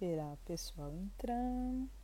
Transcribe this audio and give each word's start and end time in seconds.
esperar 0.00 0.32
o 0.32 0.36
pessoal 0.38 0.94
entrar. 0.94 1.99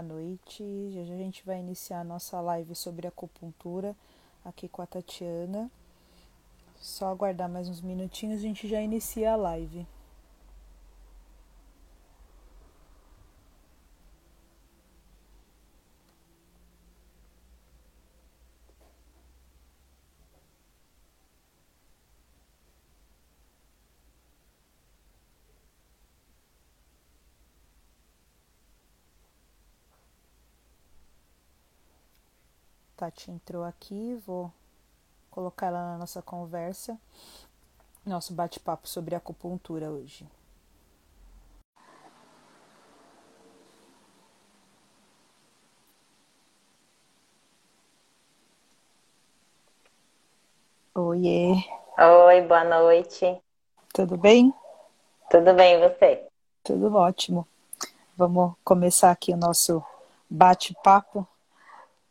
Boa 0.00 0.02
noite. 0.02 0.90
Já 0.94 1.02
a 1.02 1.04
gente 1.04 1.44
vai 1.44 1.58
iniciar 1.58 2.00
a 2.00 2.04
nossa 2.04 2.40
live 2.40 2.74
sobre 2.74 3.06
acupuntura 3.06 3.94
aqui 4.44 4.66
com 4.66 4.80
a 4.80 4.86
Tatiana. 4.86 5.70
Só 6.80 7.10
aguardar 7.10 7.48
mais 7.50 7.68
uns 7.68 7.82
minutinhos, 7.82 8.38
a 8.38 8.42
gente 8.42 8.66
já 8.66 8.80
inicia 8.80 9.32
a 9.32 9.36
live. 9.36 9.86
Tati 33.00 33.30
entrou 33.30 33.64
aqui, 33.64 34.14
vou 34.26 34.52
colocar 35.30 35.68
ela 35.68 35.92
na 35.92 35.96
nossa 35.96 36.20
conversa, 36.20 36.98
nosso 38.04 38.34
bate-papo 38.34 38.86
sobre 38.86 39.14
acupuntura 39.14 39.90
hoje. 39.90 40.28
Oiê. 50.94 51.54
Oi, 52.26 52.42
boa 52.42 52.64
noite. 52.64 53.40
Tudo 53.94 54.18
bem? 54.18 54.52
Tudo 55.30 55.54
bem, 55.54 55.76
e 55.76 55.88
você? 55.88 56.28
Tudo 56.62 56.94
ótimo. 56.94 57.48
Vamos 58.14 58.52
começar 58.62 59.10
aqui 59.10 59.32
o 59.32 59.38
nosso 59.38 59.82
bate-papo 60.28 61.26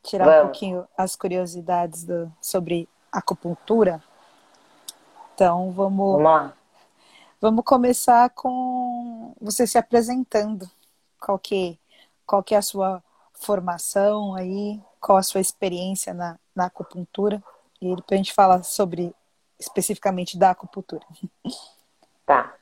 tirar 0.04 0.26
Vamos. 0.26 0.40
um 0.40 0.44
pouquinho 0.46 0.88
as 0.98 1.16
curiosidades 1.16 2.04
do, 2.04 2.32
sobre 2.42 2.88
acupuntura. 3.12 4.02
Então 5.34 5.72
vamos, 5.72 6.14
vamos 6.14 6.24
lá. 6.24 6.54
Vamos 7.42 7.64
começar 7.64 8.30
com 8.32 9.34
você 9.40 9.66
se 9.66 9.78
apresentando. 9.78 10.70
Qual 11.20 11.40
que, 11.40 11.80
qual 12.26 12.44
que 12.44 12.54
é 12.54 12.58
a 12.58 12.62
sua 12.62 13.04
formação 13.34 14.36
aí? 14.36 14.82
Qual 15.00 15.18
a 15.18 15.24
sua 15.24 15.40
experiência 15.40 16.14
na, 16.14 16.38
na 16.54 16.66
acupuntura? 16.66 17.42
E 17.82 17.96
depois 17.96 18.12
a 18.12 18.16
gente 18.18 18.34
fala 18.34 18.62
sobre 18.64 19.16
especificamente 19.58 20.38
da 20.38 20.52
acupuntura. 20.52 21.06
Tá. 22.26 22.54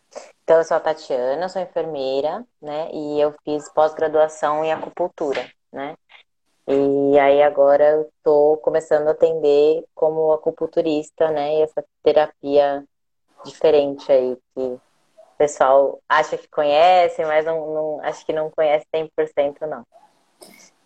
Então, 0.44 0.58
eu 0.58 0.64
sou 0.64 0.78
a 0.78 0.80
Tatiana, 0.80 1.50
sou 1.50 1.62
enfermeira, 1.62 2.46
né? 2.62 2.90
E 2.94 3.20
eu 3.20 3.36
fiz 3.44 3.70
pós-graduação 3.74 4.64
em 4.64 4.72
acupuntura, 4.72 5.46
né? 5.72 5.98
E 6.68 7.18
aí 7.18 7.42
agora 7.42 7.92
eu 7.92 8.02
estou 8.18 8.58
começando 8.58 9.08
a 9.08 9.12
atender 9.12 9.86
como 9.96 10.34
acupunturista, 10.34 11.32
né? 11.32 11.56
E 11.56 11.62
essa 11.62 11.84
terapia 12.04 12.84
diferente 13.46 14.12
aí 14.12 14.38
que 14.54 14.62
o 14.62 14.82
pessoal 15.38 16.00
acha 16.10 16.38
que 16.38 16.50
conhece, 16.50 17.24
mas 17.24 17.46
não, 17.46 17.74
não 17.74 18.00
acho 18.04 18.26
que 18.26 18.34
não 18.34 18.52
conhece 18.52 18.86
100% 18.94 19.62
não. 19.62 19.86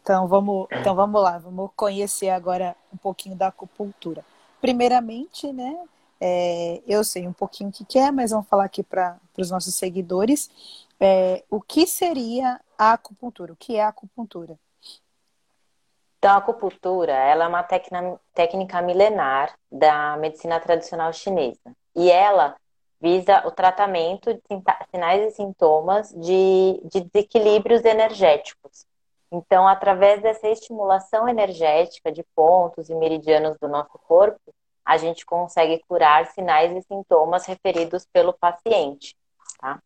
Então 0.03 0.27
vamos, 0.27 0.67
então 0.71 0.93
vamos 0.93 1.21
lá, 1.21 1.39
vamos 1.39 1.71
conhecer 1.75 2.29
agora 2.29 2.75
um 2.93 2.97
pouquinho 2.97 3.35
da 3.35 3.47
acupuntura. 3.47 4.23
Primeiramente, 4.59 5.51
né? 5.51 5.75
É, 6.19 6.79
eu 6.85 7.03
sei 7.03 7.27
um 7.27 7.33
pouquinho 7.33 7.71
o 7.71 7.73
que 7.73 7.97
é, 7.97 8.11
mas 8.11 8.29
vamos 8.29 8.47
falar 8.47 8.65
aqui 8.65 8.83
para 8.83 9.17
os 9.35 9.49
nossos 9.49 9.73
seguidores. 9.73 10.47
É, 10.99 11.43
o 11.49 11.59
que 11.59 11.87
seria 11.87 12.59
a 12.77 12.93
acupuntura? 12.93 13.53
O 13.53 13.55
que 13.55 13.75
é 13.75 13.83
a 13.83 13.87
acupuntura? 13.87 14.59
Então, 16.21 16.35
a 16.35 16.37
acupuntura 16.37 17.13
ela 17.13 17.45
é 17.45 17.47
uma 17.47 17.67
técnica 18.35 18.79
milenar 18.79 19.57
da 19.71 20.15
medicina 20.17 20.59
tradicional 20.59 21.11
chinesa. 21.11 21.75
E 21.95 22.11
ela 22.11 22.55
visa 23.01 23.41
o 23.47 23.49
tratamento 23.49 24.31
de 24.31 24.41
sinais 24.91 25.33
e 25.33 25.35
sintomas 25.35 26.11
de, 26.11 26.79
de 26.85 27.01
desequilíbrios 27.01 27.83
energéticos. 27.83 28.85
Então, 29.31 29.67
através 29.67 30.21
dessa 30.21 30.47
estimulação 30.47 31.27
energética 31.27 32.11
de 32.11 32.23
pontos 32.35 32.87
e 32.87 32.93
meridianos 32.93 33.57
do 33.57 33.67
nosso 33.67 33.97
corpo, 34.07 34.53
a 34.85 34.97
gente 34.97 35.25
consegue 35.25 35.83
curar 35.87 36.27
sinais 36.27 36.71
e 36.71 36.83
sintomas 36.83 37.47
referidos 37.47 38.05
pelo 38.13 38.31
paciente. 38.33 39.17
Tá? 39.59 39.81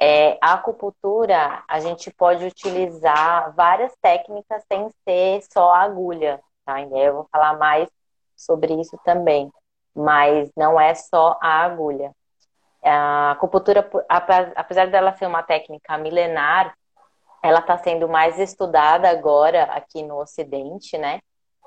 É, 0.00 0.36
a 0.40 0.54
acupuntura, 0.54 1.62
a 1.68 1.80
gente 1.80 2.10
pode 2.10 2.44
utilizar 2.44 3.54
várias 3.54 3.94
técnicas 4.02 4.62
sem 4.70 4.90
ser 5.04 5.42
só 5.52 5.72
agulha, 5.72 6.40
tá? 6.64 6.80
Eu 6.82 7.14
vou 7.14 7.28
falar 7.30 7.56
mais 7.58 7.88
sobre 8.36 8.74
isso 8.80 8.98
também, 9.04 9.50
mas 9.94 10.50
não 10.56 10.80
é 10.80 10.94
só 10.94 11.38
a 11.40 11.64
agulha. 11.64 12.12
A 12.82 13.30
acupuntura, 13.32 13.88
apesar 14.08 14.88
dela 14.88 15.16
ser 15.16 15.26
uma 15.26 15.42
técnica 15.42 15.96
milenar, 15.96 16.76
ela 17.42 17.60
está 17.60 17.78
sendo 17.78 18.08
mais 18.08 18.38
estudada 18.38 19.08
agora 19.08 19.64
aqui 19.64 20.02
no 20.02 20.18
Ocidente, 20.20 20.98
né? 20.98 21.20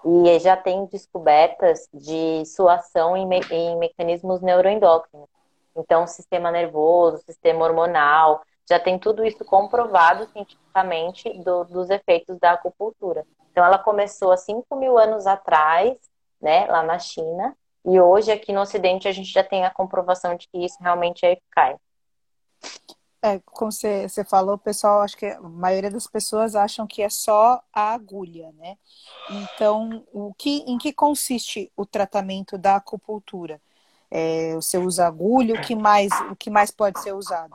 E 0.06 0.40
já 0.40 0.56
tem 0.56 0.86
descobertas 0.88 1.88
de 1.94 2.44
sua 2.46 2.75
ação 2.75 3.16
em, 3.16 3.25
me 3.25 3.40
em 3.51 3.78
mecanismos 3.78 4.42
neuroendócrinos. 4.42 5.30
Então, 5.77 6.07
sistema 6.07 6.51
nervoso, 6.51 7.24
sistema 7.25 7.63
hormonal, 7.65 8.41
já 8.69 8.79
tem 8.79 9.00
tudo 9.00 9.25
isso 9.25 9.44
comprovado 9.45 10.27
cientificamente 10.31 11.31
do, 11.44 11.63
dos 11.65 11.89
efeitos 11.89 12.38
da 12.39 12.51
acupuntura. 12.51 13.25
Então, 13.51 13.63
ela 13.63 13.77
começou 13.77 14.31
há 14.31 14.38
5 14.38 14.75
mil 14.75 14.97
anos 14.97 15.25
atrás, 15.25 15.97
né, 16.41 16.68
lá 16.68 16.83
na 16.83 17.00
China, 17.00 17.56
e 17.85 18.00
hoje 18.00 18.31
aqui 18.31 18.51
no 18.51 18.62
Ocidente 18.62 19.07
a 19.07 19.12
gente 19.12 19.31
já 19.31 19.44
tem 19.44 19.65
a 19.65 19.71
comprovação 19.71 20.35
de 20.35 20.47
que 20.50 20.57
isso 20.57 20.77
realmente 20.81 21.25
é 21.25 21.33
eficaz. 21.33 21.77
É, 23.21 23.39
como 23.45 23.71
você, 23.71 24.07
você 24.07 24.24
falou, 24.24 24.57
pessoal, 24.57 25.01
acho 25.01 25.18
que 25.18 25.25
a 25.25 25.41
maioria 25.41 25.89
das 25.89 26.06
pessoas 26.06 26.56
acham 26.56 26.85
que 26.85 27.01
é 27.01 27.09
só 27.09 27.62
a 27.74 27.94
agulha, 27.94 28.51
né? 28.57 28.77
Então, 29.29 30.06
o 30.13 30.33
que, 30.33 30.59
em 30.68 30.77
que 30.77 30.94
consiste 30.94 31.71
o 31.75 31.85
tratamento 31.85 32.57
da 32.57 32.75
acupuntura? 32.75 33.59
É, 34.09 34.54
você 34.56 34.77
usa 34.77 35.06
agulha, 35.06 35.56
o 35.56 35.62
que 35.62 35.75
mais, 35.75 36.12
o 36.31 36.36
que 36.36 36.50
mais 36.50 36.71
pode 36.71 37.00
ser 37.01 37.13
usado? 37.13 37.54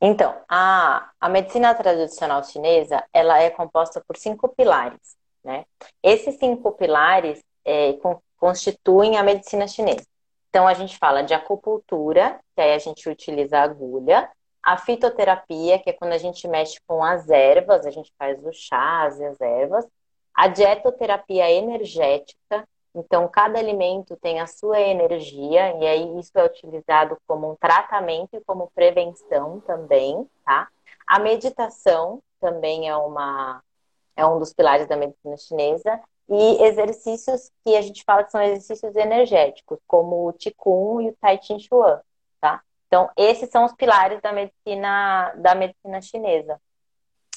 Então, 0.00 0.36
a, 0.48 1.10
a 1.20 1.28
medicina 1.28 1.74
tradicional 1.74 2.44
chinesa, 2.44 3.02
ela 3.12 3.38
é 3.40 3.50
composta 3.50 4.02
por 4.06 4.16
cinco 4.16 4.48
pilares, 4.48 5.16
né? 5.42 5.64
Esses 6.02 6.36
cinco 6.38 6.72
pilares 6.72 7.42
é, 7.64 7.94
constituem 8.36 9.16
a 9.16 9.22
medicina 9.22 9.66
chinesa. 9.66 10.04
Então, 10.50 10.68
a 10.68 10.74
gente 10.74 10.98
fala 10.98 11.22
de 11.22 11.34
acupuntura, 11.34 12.38
que 12.54 12.60
aí 12.60 12.74
a 12.74 12.78
gente 12.78 13.08
utiliza 13.08 13.58
agulha, 13.58 14.30
a 14.62 14.76
fitoterapia, 14.76 15.78
que 15.78 15.90
é 15.90 15.92
quando 15.92 16.12
a 16.12 16.18
gente 16.18 16.46
mexe 16.48 16.78
com 16.86 17.04
as 17.04 17.28
ervas, 17.28 17.84
a 17.84 17.90
gente 17.90 18.12
faz 18.18 18.42
os 18.44 18.56
chás 18.56 19.18
e 19.18 19.24
as 19.24 19.40
ervas, 19.40 19.86
a 20.34 20.48
dietoterapia 20.48 21.50
energética, 21.50 22.66
então 22.94 23.26
cada 23.28 23.58
alimento 23.58 24.16
tem 24.16 24.40
a 24.40 24.46
sua 24.46 24.80
energia, 24.80 25.76
e 25.78 25.86
aí 25.86 26.18
isso 26.18 26.32
é 26.36 26.44
utilizado 26.44 27.18
como 27.26 27.50
um 27.50 27.56
tratamento 27.56 28.36
e 28.36 28.44
como 28.44 28.70
prevenção 28.74 29.60
também, 29.60 30.28
tá? 30.44 30.68
A 31.06 31.18
meditação 31.18 32.22
também 32.40 32.88
é 32.88 32.96
uma 32.96 33.62
é 34.16 34.24
um 34.24 34.38
dos 34.38 34.52
pilares 34.52 34.86
da 34.86 34.96
medicina 34.96 35.36
chinesa, 35.36 36.00
e 36.28 36.64
exercícios 36.64 37.50
que 37.64 37.76
a 37.76 37.82
gente 37.82 38.02
fala 38.04 38.24
que 38.24 38.30
são 38.30 38.42
exercícios 38.42 38.96
energéticos, 38.96 39.78
como 39.86 40.28
o 40.28 40.32
Qigong 40.32 41.04
e 41.04 41.10
o 41.10 41.16
Tai 41.20 41.38
Chi 41.42 41.58
Chuan, 41.60 42.00
tá? 42.40 42.62
Então, 42.86 43.10
esses 43.16 43.50
são 43.50 43.64
os 43.64 43.72
pilares 43.72 44.20
da 44.22 44.32
medicina 44.32 45.32
da 45.36 45.54
medicina 45.54 46.00
chinesa. 46.00 46.60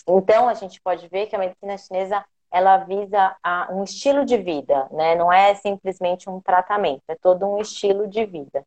Então, 0.07 0.47
a 0.47 0.53
gente 0.53 0.79
pode 0.81 1.07
ver 1.09 1.27
que 1.27 1.35
a 1.35 1.39
medicina 1.39 1.77
chinesa 1.77 2.23
ela 2.51 2.77
visa 2.77 3.35
a, 3.43 3.67
um 3.71 3.83
estilo 3.83 4.25
de 4.25 4.37
vida, 4.37 4.87
né? 4.91 5.15
Não 5.15 5.31
é 5.31 5.53
simplesmente 5.55 6.29
um 6.29 6.39
tratamento, 6.39 7.03
é 7.07 7.15
todo 7.15 7.45
um 7.45 7.59
estilo 7.59 8.07
de 8.07 8.25
vida. 8.25 8.65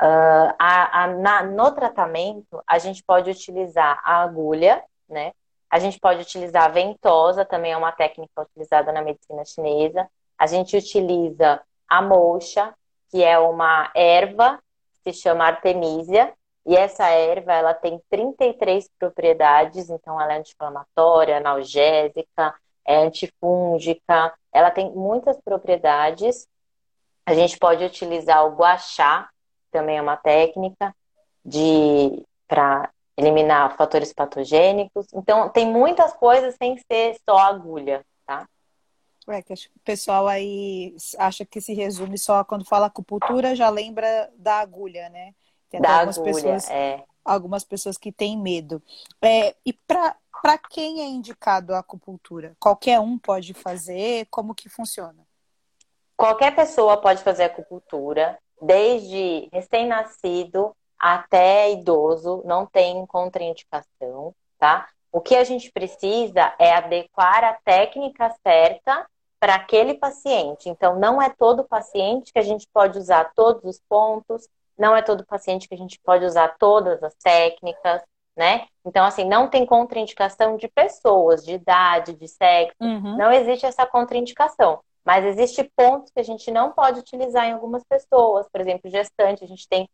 Uh, 0.00 0.54
a, 0.58 1.04
a, 1.04 1.06
na, 1.08 1.42
no 1.42 1.72
tratamento, 1.72 2.62
a 2.66 2.78
gente 2.78 3.02
pode 3.02 3.30
utilizar 3.30 4.00
a 4.04 4.22
agulha, 4.22 4.82
né? 5.08 5.32
A 5.70 5.78
gente 5.78 5.98
pode 6.00 6.22
utilizar 6.22 6.64
a 6.64 6.68
ventosa, 6.68 7.44
também 7.44 7.72
é 7.72 7.76
uma 7.76 7.92
técnica 7.92 8.42
utilizada 8.42 8.90
na 8.90 9.02
medicina 9.02 9.44
chinesa. 9.44 10.08
A 10.38 10.46
gente 10.46 10.76
utiliza 10.76 11.60
a 11.86 12.00
moxa, 12.00 12.74
que 13.10 13.22
é 13.22 13.38
uma 13.38 13.90
erva, 13.94 14.58
se 15.02 15.12
chama 15.12 15.44
artemisia, 15.44 16.32
e 16.64 16.76
essa 16.76 17.08
erva 17.08 17.52
ela 17.52 17.74
tem 17.74 18.00
33 18.10 18.88
propriedades, 18.98 19.90
então 19.90 20.20
ela 20.20 20.34
é 20.34 20.38
anti-inflamatória, 20.38 21.38
analgésica, 21.38 22.54
é 22.88 22.96
antifúngica, 22.96 24.32
ela 24.50 24.70
tem 24.70 24.90
muitas 24.90 25.38
propriedades. 25.42 26.48
A 27.26 27.34
gente 27.34 27.58
pode 27.58 27.84
utilizar 27.84 28.46
o 28.46 28.56
guachá, 28.56 29.28
também 29.70 29.98
é 29.98 30.02
uma 30.02 30.16
técnica 30.16 30.96
de 31.44 32.24
para 32.48 32.90
eliminar 33.14 33.76
fatores 33.76 34.10
patogênicos. 34.14 35.06
Então, 35.12 35.50
tem 35.50 35.66
muitas 35.66 36.14
coisas 36.14 36.54
sem 36.54 36.78
ser 36.78 37.18
só 37.28 37.36
agulha, 37.36 38.02
tá? 38.26 38.48
É, 39.28 39.42
que 39.42 39.52
o 39.52 39.56
pessoal 39.84 40.26
aí 40.26 40.96
acha 41.18 41.44
que 41.44 41.60
se 41.60 41.74
resume 41.74 42.16
só 42.16 42.42
quando 42.42 42.64
fala 42.64 42.86
acupuntura, 42.86 43.54
já 43.54 43.68
lembra 43.68 44.30
da 44.34 44.60
agulha, 44.60 45.10
né? 45.10 45.34
Tem 45.68 45.78
da 45.78 45.96
algumas 45.96 46.16
agulha, 46.16 46.32
pessoas, 46.32 46.70
é. 46.70 47.04
Algumas 47.28 47.62
pessoas 47.62 47.98
que 47.98 48.10
têm 48.10 48.38
medo. 48.38 48.82
É, 49.20 49.54
e 49.64 49.72
para 49.72 50.58
quem 50.70 51.02
é 51.02 51.06
indicado 51.06 51.74
a 51.74 51.80
acupuntura? 51.80 52.56
Qualquer 52.58 52.98
um 53.00 53.18
pode 53.18 53.52
fazer? 53.52 54.26
Como 54.30 54.54
que 54.54 54.68
funciona? 54.68 55.26
Qualquer 56.16 56.54
pessoa 56.54 56.96
pode 56.96 57.22
fazer 57.22 57.44
acupuntura, 57.44 58.38
desde 58.60 59.48
recém-nascido 59.52 60.74
até 60.98 61.70
idoso, 61.70 62.42
não 62.44 62.66
tem 62.66 63.06
contraindicação, 63.06 64.34
tá? 64.58 64.88
O 65.12 65.20
que 65.20 65.36
a 65.36 65.44
gente 65.44 65.70
precisa 65.70 66.54
é 66.58 66.74
adequar 66.74 67.44
a 67.44 67.52
técnica 67.64 68.34
certa 68.42 69.06
para 69.38 69.54
aquele 69.54 69.94
paciente. 69.94 70.68
Então, 70.68 70.98
não 70.98 71.22
é 71.22 71.30
todo 71.30 71.64
paciente 71.64 72.32
que 72.32 72.38
a 72.38 72.42
gente 72.42 72.66
pode 72.72 72.98
usar 72.98 73.32
todos 73.34 73.62
os 73.64 73.80
pontos, 73.88 74.48
não 74.78 74.96
é 74.96 75.02
todo 75.02 75.26
paciente 75.26 75.68
que 75.68 75.74
a 75.74 75.78
gente 75.78 75.98
pode 76.00 76.24
usar 76.24 76.56
todas 76.58 77.02
as 77.02 77.14
técnicas, 77.14 78.02
né? 78.36 78.66
Então, 78.84 79.04
assim, 79.04 79.24
não 79.24 79.48
tem 79.48 79.66
contraindicação 79.66 80.56
de 80.56 80.68
pessoas, 80.68 81.44
de 81.44 81.54
idade, 81.54 82.14
de 82.14 82.28
sexo, 82.28 82.76
uhum. 82.80 83.16
não 83.16 83.32
existe 83.32 83.66
essa 83.66 83.84
contraindicação. 83.84 84.80
Mas 85.04 85.24
existe 85.24 85.64
pontos 85.74 86.12
que 86.12 86.20
a 86.20 86.24
gente 86.24 86.50
não 86.50 86.70
pode 86.70 87.00
utilizar 87.00 87.46
em 87.46 87.52
algumas 87.52 87.82
pessoas, 87.82 88.46
por 88.48 88.60
exemplo, 88.60 88.90
gestante, 88.90 89.42
a 89.42 89.48
gente 89.48 89.66
tem 89.68 89.88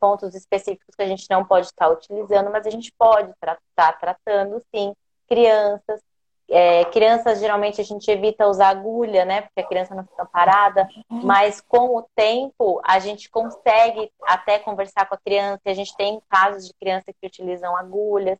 pontos 0.00 0.34
específicos 0.34 0.94
que 0.94 1.02
a 1.02 1.06
gente 1.06 1.26
não 1.30 1.44
pode 1.44 1.66
estar 1.66 1.88
utilizando, 1.88 2.50
mas 2.50 2.66
a 2.66 2.70
gente 2.70 2.92
pode 2.98 3.30
estar 3.30 3.58
tá 3.74 3.92
tratando, 3.92 4.60
sim, 4.74 4.94
crianças. 5.28 6.00
É, 6.50 6.84
crianças, 6.86 7.40
geralmente, 7.40 7.80
a 7.80 7.84
gente 7.84 8.10
evita 8.10 8.46
usar 8.46 8.68
agulha, 8.68 9.24
né? 9.24 9.42
Porque 9.42 9.60
a 9.60 9.66
criança 9.66 9.94
não 9.94 10.04
fica 10.04 10.24
parada. 10.24 10.88
Mas 11.08 11.60
com 11.60 11.96
o 11.96 12.02
tempo, 12.14 12.80
a 12.84 12.98
gente 12.98 13.28
consegue 13.28 14.10
até 14.22 14.58
conversar 14.58 15.06
com 15.06 15.14
a 15.14 15.18
criança. 15.18 15.60
E 15.66 15.70
a 15.70 15.74
gente 15.74 15.94
tem 15.96 16.22
casos 16.28 16.66
de 16.66 16.74
crianças 16.74 17.14
que 17.20 17.26
utilizam 17.26 17.76
agulhas. 17.76 18.38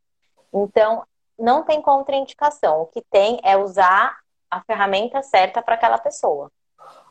Então, 0.52 1.04
não 1.38 1.62
tem 1.62 1.82
contraindicação. 1.82 2.82
O 2.82 2.86
que 2.86 3.02
tem 3.10 3.38
é 3.44 3.56
usar 3.56 4.16
a 4.50 4.62
ferramenta 4.62 5.22
certa 5.22 5.60
para 5.60 5.74
aquela 5.74 5.98
pessoa. 5.98 6.50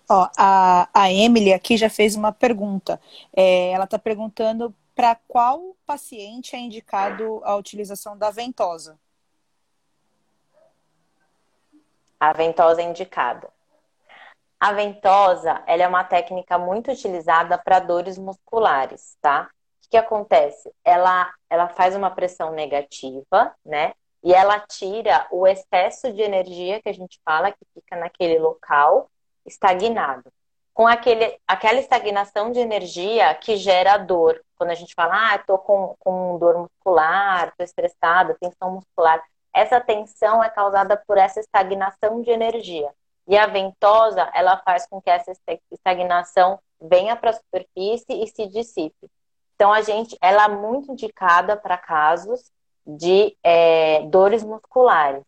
Ó, 0.09 0.27
a, 0.37 0.89
a 0.93 1.11
Emily 1.11 1.53
aqui 1.53 1.77
já 1.77 1.89
fez 1.89 2.15
uma 2.15 2.31
pergunta. 2.31 2.99
É, 3.35 3.71
ela 3.71 3.83
está 3.83 3.99
perguntando 3.99 4.73
para 4.95 5.15
qual 5.27 5.75
paciente 5.85 6.55
é 6.55 6.59
indicado 6.59 7.41
a 7.43 7.55
utilização 7.55 8.17
da 8.17 8.31
ventosa. 8.31 8.97
A 12.19 12.33
ventosa 12.33 12.81
é 12.81 12.85
indicada. 12.85 13.49
A 14.59 14.73
ventosa, 14.73 15.61
ela 15.67 15.83
é 15.83 15.87
uma 15.87 16.03
técnica 16.03 16.57
muito 16.57 16.91
utilizada 16.91 17.57
para 17.57 17.79
dores 17.79 18.17
musculares, 18.17 19.15
tá? 19.21 19.49
O 19.85 19.89
que 19.89 19.97
acontece? 19.97 20.71
Ela, 20.83 21.31
ela 21.49 21.69
faz 21.69 21.95
uma 21.95 22.09
pressão 22.09 22.51
negativa, 22.51 23.55
né? 23.63 23.93
E 24.23 24.33
ela 24.33 24.59
tira 24.59 25.27
o 25.31 25.45
excesso 25.47 26.11
de 26.11 26.21
energia 26.21 26.81
que 26.81 26.89
a 26.89 26.93
gente 26.93 27.19
fala 27.23 27.51
que 27.51 27.65
fica 27.73 27.95
naquele 27.95 28.39
local 28.39 29.09
estagnado. 29.45 30.31
Com 30.73 30.87
aquele, 30.87 31.39
aquela 31.47 31.79
estagnação 31.79 32.51
de 32.51 32.59
energia 32.59 33.33
que 33.35 33.57
gera 33.57 33.97
dor. 33.97 34.43
Quando 34.57 34.71
a 34.71 34.75
gente 34.75 34.93
fala, 34.93 35.31
ah, 35.31 35.35
estou 35.35 35.57
com, 35.59 35.95
com 35.99 36.37
dor 36.37 36.57
muscular, 36.57 37.49
estou 37.49 37.63
estressada, 37.63 38.37
tensão 38.39 38.71
muscular. 38.71 39.23
Essa 39.57 39.81
tensão 39.81 40.43
é 40.43 40.51
causada 40.51 40.95
por 41.07 41.17
essa 41.17 41.39
estagnação 41.39 42.21
de 42.21 42.29
energia. 42.29 42.93
E 43.27 43.35
a 43.35 43.47
ventosa, 43.47 44.29
ela 44.35 44.55
faz 44.57 44.85
com 44.85 45.01
que 45.01 45.09
essa 45.09 45.33
estagnação 45.71 46.59
venha 46.79 47.15
para 47.15 47.31
a 47.31 47.33
superfície 47.33 48.05
e 48.23 48.27
se 48.27 48.45
dissipe. 48.45 49.09
Então, 49.55 49.73
a 49.73 49.81
gente, 49.81 50.15
ela 50.21 50.45
é 50.45 50.47
muito 50.47 50.91
indicada 50.91 51.57
para 51.57 51.75
casos 51.75 52.51
de 52.85 53.35
é, 53.41 54.03
dores 54.03 54.43
musculares. 54.43 55.23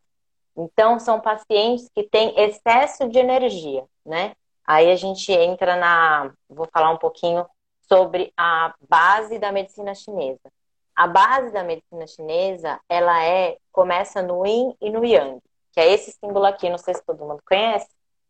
Então, 0.56 1.00
são 1.00 1.20
pacientes 1.20 1.90
que 1.90 2.04
têm 2.04 2.40
excesso 2.40 3.10
de 3.10 3.18
energia, 3.18 3.84
né? 4.06 4.36
Aí 4.64 4.92
a 4.92 4.96
gente 4.96 5.32
entra 5.32 5.76
na. 5.76 6.32
Vou 6.48 6.68
falar 6.72 6.92
um 6.92 6.98
pouquinho 6.98 7.48
sobre 7.88 8.32
a 8.38 8.76
base 8.88 9.40
da 9.40 9.52
medicina 9.52 9.96
chinesa. 9.96 10.52
A 11.00 11.08
base 11.08 11.50
da 11.52 11.64
medicina 11.64 12.06
chinesa, 12.06 12.78
ela 12.90 13.24
é 13.24 13.58
começa 13.72 14.22
no 14.22 14.46
Yin 14.46 14.76
e 14.82 14.90
no 14.90 15.06
Yang, 15.06 15.40
que 15.72 15.80
é 15.80 15.94
esse 15.94 16.12
símbolo 16.12 16.46
aqui, 16.46 16.70
não 16.70 16.78
sei 16.78 16.94
se 16.94 17.02
todo 17.06 17.26
mundo 17.26 17.42
conhece, 17.48 17.88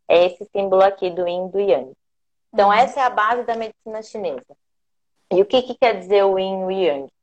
é 0.08 0.28
esse 0.28 0.46
símbolo 0.56 0.84
aqui 0.84 1.10
do 1.10 1.28
Yin 1.28 1.48
e 1.48 1.50
do 1.50 1.60
Yang. 1.60 1.94
Então, 2.54 2.68
uhum. 2.68 2.74
essa 2.76 3.00
é 3.00 3.04
a 3.04 3.10
base 3.10 3.42
da 3.42 3.56
medicina 3.56 4.04
chinesa. 4.04 4.56
E 5.32 5.42
o 5.42 5.48
que, 5.48 5.64
que 5.64 5.74
quer 5.74 5.98
dizer 5.98 6.24
o 6.26 6.38
Yin 6.38 6.62
e 6.62 6.66
o 6.66 6.70
Yang? 6.72 7.14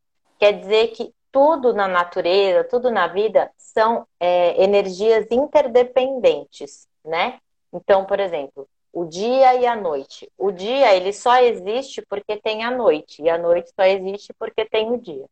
Quer 0.41 0.53
dizer 0.59 0.89
que 0.89 1.15
tudo 1.31 1.73
na 1.73 1.87
natureza, 1.87 2.65
tudo 2.65 2.91
na 2.91 3.07
vida 3.07 3.49
são 3.57 4.05
é, 4.19 4.61
energias 4.61 5.29
interdependentes, 5.31 6.89
né? 7.05 7.39
Então, 7.73 8.05
por 8.05 8.19
exemplo, 8.19 8.69
o 8.93 9.05
dia 9.05 9.55
e 9.55 9.65
a 9.65 9.77
noite. 9.77 10.29
O 10.37 10.51
dia 10.51 10.93
ele 10.93 11.13
só 11.13 11.37
existe 11.37 12.03
porque 12.03 12.37
tem 12.37 12.65
a 12.65 12.71
noite 12.73 13.23
e 13.23 13.31
a 13.31 13.39
noite 13.39 13.71
só 13.77 13.85
existe 13.85 14.35
porque 14.37 14.65
tem 14.65 14.91
o 14.91 14.99
dia. 14.99 15.25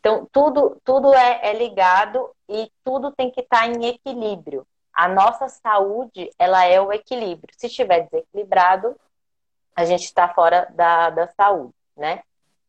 Então 0.00 0.26
tudo 0.32 0.80
tudo 0.84 1.14
é, 1.14 1.50
é 1.50 1.52
ligado 1.52 2.30
e 2.48 2.70
tudo 2.82 3.12
tem 3.12 3.30
que 3.30 3.40
estar 3.40 3.60
tá 3.60 3.66
em 3.66 3.86
equilíbrio. 3.86 4.66
A 4.92 5.06
nossa 5.06 5.48
saúde 5.48 6.30
ela 6.38 6.64
é 6.64 6.80
o 6.80 6.92
equilíbrio. 6.92 7.54
Se 7.56 7.66
estiver 7.66 8.08
desequilibrado, 8.08 8.96
a 9.76 9.84
gente 9.84 10.04
está 10.04 10.28
fora 10.28 10.66
da, 10.74 11.10
da 11.10 11.28
saúde, 11.28 11.74
né? 11.96 12.22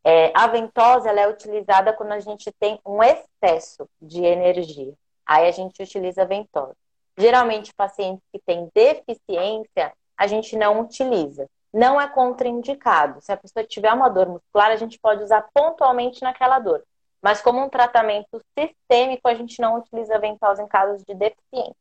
É, 0.03 0.31
a 0.35 0.47
ventosa 0.47 1.09
ela 1.09 1.21
é 1.21 1.27
utilizada 1.27 1.93
quando 1.93 2.11
a 2.11 2.19
gente 2.19 2.51
tem 2.59 2.79
um 2.85 3.01
excesso 3.03 3.88
de 4.01 4.23
energia. 4.23 4.93
Aí 5.25 5.47
a 5.47 5.51
gente 5.51 5.81
utiliza 5.81 6.23
a 6.23 6.25
ventosa. 6.25 6.75
Geralmente, 7.17 7.73
pacientes 7.73 8.23
que 8.31 8.39
têm 8.39 8.69
deficiência, 8.73 9.93
a 10.17 10.27
gente 10.27 10.55
não 10.55 10.81
utiliza. 10.81 11.47
Não 11.73 12.01
é 12.01 12.07
contraindicado. 12.07 13.21
Se 13.21 13.31
a 13.31 13.38
pessoa 13.38 13.65
tiver 13.65 13.93
uma 13.93 14.09
dor 14.09 14.27
muscular, 14.27 14.71
a 14.71 14.75
gente 14.75 15.00
pode 15.00 15.23
usar 15.23 15.47
pontualmente 15.53 16.21
naquela 16.21 16.59
dor. 16.59 16.83
Mas 17.21 17.41
como 17.41 17.63
um 17.63 17.69
tratamento 17.69 18.41
sistêmico, 18.57 19.27
a 19.27 19.35
gente 19.35 19.61
não 19.61 19.77
utiliza 19.77 20.17
ventosa 20.17 20.63
em 20.63 20.67
casos 20.67 21.03
de 21.03 21.13
deficiência. 21.13 21.75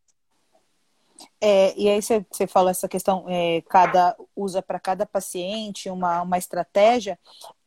É, 1.41 1.75
e 1.77 1.89
aí 1.89 2.01
você, 2.01 2.25
você 2.31 2.47
falou 2.47 2.71
essa 2.71 2.89
questão, 2.89 3.27
é, 3.29 3.63
cada 3.63 4.17
usa 4.35 4.63
para 4.63 4.79
cada 4.79 5.05
paciente 5.07 5.91
uma, 5.91 6.23
uma 6.23 6.39
estratégia. 6.39 7.19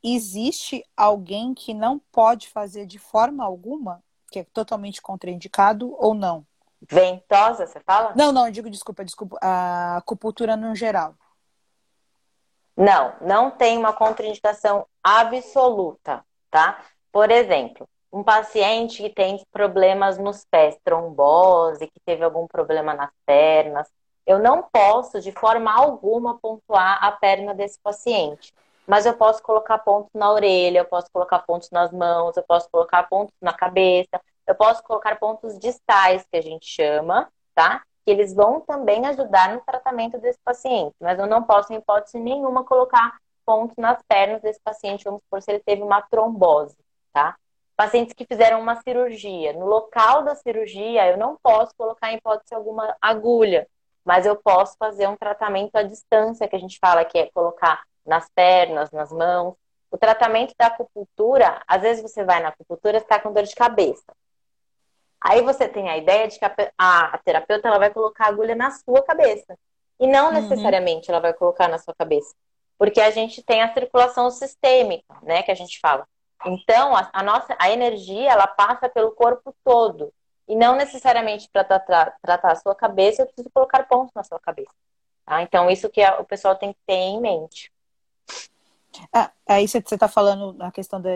Existe 0.04 0.84
alguém 0.96 1.54
que 1.54 1.74
não 1.74 2.00
pode 2.12 2.50
fazer 2.50 2.86
de 2.86 3.00
forma 3.00 3.44
alguma, 3.44 4.04
que 4.32 4.40
é 4.40 4.44
totalmente 4.44 5.02
contraindicado 5.02 5.96
ou 5.98 6.14
não? 6.14 6.46
Ventosa, 6.90 7.66
você 7.66 7.80
fala? 7.80 8.14
Não, 8.16 8.32
não, 8.32 8.48
eu 8.48 8.52
digo 8.52 8.70
desculpa, 8.70 9.06
desculpa, 9.06 9.38
a 9.42 9.98
acupuntura 9.98 10.56
no 10.56 10.76
geral. 10.76 11.16
Não, 12.76 13.16
não 13.22 13.52
tem 13.52 13.78
uma 13.78 13.94
contraindicação 13.94 14.88
absoluta, 15.04 16.26
tá? 16.50 16.84
Por 17.14 17.30
exemplo, 17.30 17.88
um 18.12 18.24
paciente 18.24 19.04
que 19.04 19.10
tem 19.10 19.46
problemas 19.52 20.18
nos 20.18 20.44
pés, 20.46 20.76
trombose, 20.84 21.86
que 21.86 22.00
teve 22.04 22.24
algum 22.24 22.48
problema 22.48 22.94
nas 22.96 23.12
pernas, 23.24 23.88
eu 24.26 24.40
não 24.40 24.64
posso, 24.64 25.22
de 25.22 25.32
forma 25.32 25.72
alguma, 25.72 26.40
pontuar 26.40 27.04
a 27.04 27.12
perna 27.12 27.54
desse 27.54 27.80
paciente. 27.80 28.52
Mas 28.88 29.06
eu 29.06 29.14
posso 29.16 29.44
colocar 29.44 29.78
pontos 29.78 30.10
na 30.12 30.32
orelha, 30.32 30.80
eu 30.80 30.86
posso 30.86 31.08
colocar 31.14 31.40
pontos 31.40 31.70
nas 31.70 31.92
mãos, 31.92 32.36
eu 32.36 32.44
posso 32.44 32.68
colocar 32.72 33.04
pontos 33.04 33.36
na 33.40 33.54
cabeça, 33.54 34.20
eu 34.48 34.56
posso 34.56 34.82
colocar 34.82 35.20
pontos 35.20 35.60
distais, 35.60 36.26
que 36.32 36.38
a 36.38 36.42
gente 36.42 36.66
chama, 36.66 37.32
tá? 37.54 37.84
Que 38.04 38.12
eles 38.12 38.34
vão 38.34 38.60
também 38.60 39.06
ajudar 39.06 39.54
no 39.54 39.62
tratamento 39.62 40.18
desse 40.18 40.40
paciente. 40.44 40.96
Mas 41.00 41.20
eu 41.20 41.28
não 41.28 41.44
posso, 41.44 41.72
em 41.72 41.78
hipótese 41.78 42.20
nenhuma, 42.20 42.64
colocar 42.64 43.18
pontos 43.46 43.78
nas 43.78 44.02
pernas 44.08 44.42
desse 44.42 44.60
paciente, 44.64 45.04
vamos 45.04 45.22
supor, 45.22 45.44
se 45.44 45.52
ele 45.52 45.64
teve 45.64 45.84
uma 45.84 46.02
trombose, 46.02 46.76
tá? 47.14 47.38
pacientes 47.76 48.14
que 48.14 48.26
fizeram 48.26 48.62
uma 48.62 48.82
cirurgia. 48.82 49.54
No 49.54 49.66
local 49.66 50.24
da 50.24 50.36
cirurgia, 50.36 51.08
eu 51.08 51.18
não 51.18 51.38
posso 51.42 51.74
colocar 51.76 52.12
em 52.12 52.18
hipótese 52.18 52.54
alguma 52.54 52.96
agulha, 53.02 53.68
mas 54.06 54.26
eu 54.26 54.36
posso 54.36 54.78
fazer 54.78 55.08
um 55.08 55.16
tratamento 55.16 55.76
à 55.76 55.84
distância, 55.84 56.48
que 56.48 56.56
a 56.56 56.60
gente 56.60 56.78
fala 56.80 57.06
que 57.06 57.18
é 57.18 57.32
colocar 57.32 57.84
nas 58.06 58.30
pernas, 58.30 58.92
nas 58.92 59.12
mãos. 59.12 59.56
O 59.90 59.98
tratamento 59.98 60.54
da 60.58 60.68
acupuntura, 60.68 61.62
às 61.68 61.82
vezes 61.82 62.02
você 62.02 62.24
vai 62.24 62.42
na 62.42 62.50
acupuntura 62.50 62.98
e 62.98 63.02
está 63.02 63.20
com 63.20 63.32
dor 63.32 63.44
de 63.44 63.56
cabeça. 63.56 64.06
Aí 65.22 65.42
você 65.42 65.70
tem 65.70 65.90
a 65.90 65.98
ideia 65.98 66.28
de 66.28 66.38
que 66.38 66.46
a, 66.46 66.54
a, 66.78 67.16
a 67.16 67.18
terapeuta 67.20 67.68
ela 67.68 67.80
vai 67.80 67.92
colocar 67.92 68.26
a 68.26 68.28
agulha 68.28 68.56
na 68.56 68.72
sua 68.72 69.02
cabeça. 69.04 69.58
E 70.00 70.08
não 70.08 70.28
uhum. 70.28 70.34
necessariamente 70.34 71.10
ela 71.10 71.22
vai 71.22 71.34
colocar 71.34 71.70
na 71.70 71.78
sua 71.78 71.94
cabeça. 71.94 72.36
Porque 72.78 73.00
a 73.00 73.12
gente 73.12 73.42
tem 73.42 73.62
a 73.62 73.74
circulação 73.74 74.30
sistêmica, 74.32 75.16
né? 75.22 75.44
Que 75.44 75.52
a 75.52 75.56
gente 75.56 75.80
fala. 75.80 76.06
Então, 76.46 76.96
a, 76.96 77.10
a, 77.14 77.24
nossa 77.24 77.56
a 77.60 77.70
energia 77.70 78.32
ela 78.32 78.48
passa 78.48 78.90
pelo 78.90 79.12
corpo 79.12 79.56
todo. 79.64 80.14
E 80.48 80.56
não 80.56 80.76
necessariamente 80.76 81.50
para 81.50 81.64
tratar, 81.64 82.18
tratar 82.22 82.52
a 82.52 82.56
sua 82.56 82.76
cabeça, 82.76 83.22
eu 83.22 83.26
preciso 83.28 83.50
colocar 83.54 83.88
pontos 83.88 84.14
na 84.14 84.24
sua 84.24 84.40
cabeça. 84.40 84.74
Tá? 85.26 85.42
Então, 85.42 85.70
isso 85.70 85.90
que 85.90 86.02
a, 86.02 86.20
o 86.20 86.26
pessoal 86.26 86.56
tem 86.56 86.74
que 86.74 86.80
ter 86.86 86.94
em 86.94 87.22
mente. 87.22 87.72
Ah, 89.12 89.32
aí 89.48 89.68
você 89.68 89.80
está 89.80 90.08
falando 90.08 90.54
na 90.54 90.72
questão 90.72 91.02
da, 91.02 91.12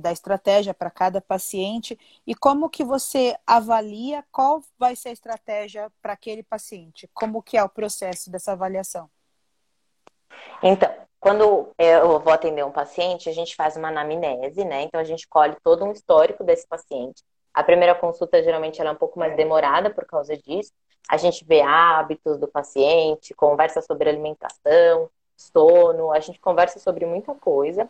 da 0.00 0.12
estratégia 0.12 0.74
para 0.74 0.90
cada 0.90 1.20
paciente. 1.20 1.98
E 2.26 2.34
como 2.34 2.68
que 2.68 2.84
você 2.84 3.36
avalia 3.46 4.24
qual 4.32 4.62
vai 4.78 4.96
ser 4.96 5.10
a 5.10 5.12
estratégia 5.12 5.92
para 6.02 6.14
aquele 6.14 6.42
paciente? 6.42 7.08
Como 7.14 7.42
que 7.42 7.56
é 7.56 7.62
o 7.62 7.68
processo 7.68 8.30
dessa 8.30 8.52
avaliação? 8.52 9.08
Então, 10.62 10.92
quando 11.24 11.70
eu 11.78 12.20
vou 12.20 12.34
atender 12.34 12.62
um 12.66 12.70
paciente, 12.70 13.30
a 13.30 13.32
gente 13.32 13.56
faz 13.56 13.78
uma 13.78 13.88
anamnese, 13.88 14.62
né? 14.62 14.82
Então 14.82 15.00
a 15.00 15.04
gente 15.04 15.26
colhe 15.26 15.56
todo 15.64 15.82
um 15.82 15.90
histórico 15.90 16.44
desse 16.44 16.68
paciente. 16.68 17.24
A 17.54 17.64
primeira 17.64 17.94
consulta 17.94 18.42
geralmente 18.42 18.78
ela 18.78 18.90
é 18.90 18.92
um 18.92 18.96
pouco 18.96 19.18
mais 19.18 19.34
demorada 19.34 19.88
por 19.88 20.04
causa 20.04 20.36
disso. 20.36 20.70
A 21.08 21.16
gente 21.16 21.42
vê 21.42 21.62
hábitos 21.62 22.38
do 22.38 22.46
paciente, 22.46 23.32
conversa 23.32 23.80
sobre 23.80 24.10
alimentação, 24.10 25.08
sono, 25.34 26.12
a 26.12 26.20
gente 26.20 26.38
conversa 26.38 26.78
sobre 26.78 27.06
muita 27.06 27.34
coisa. 27.34 27.88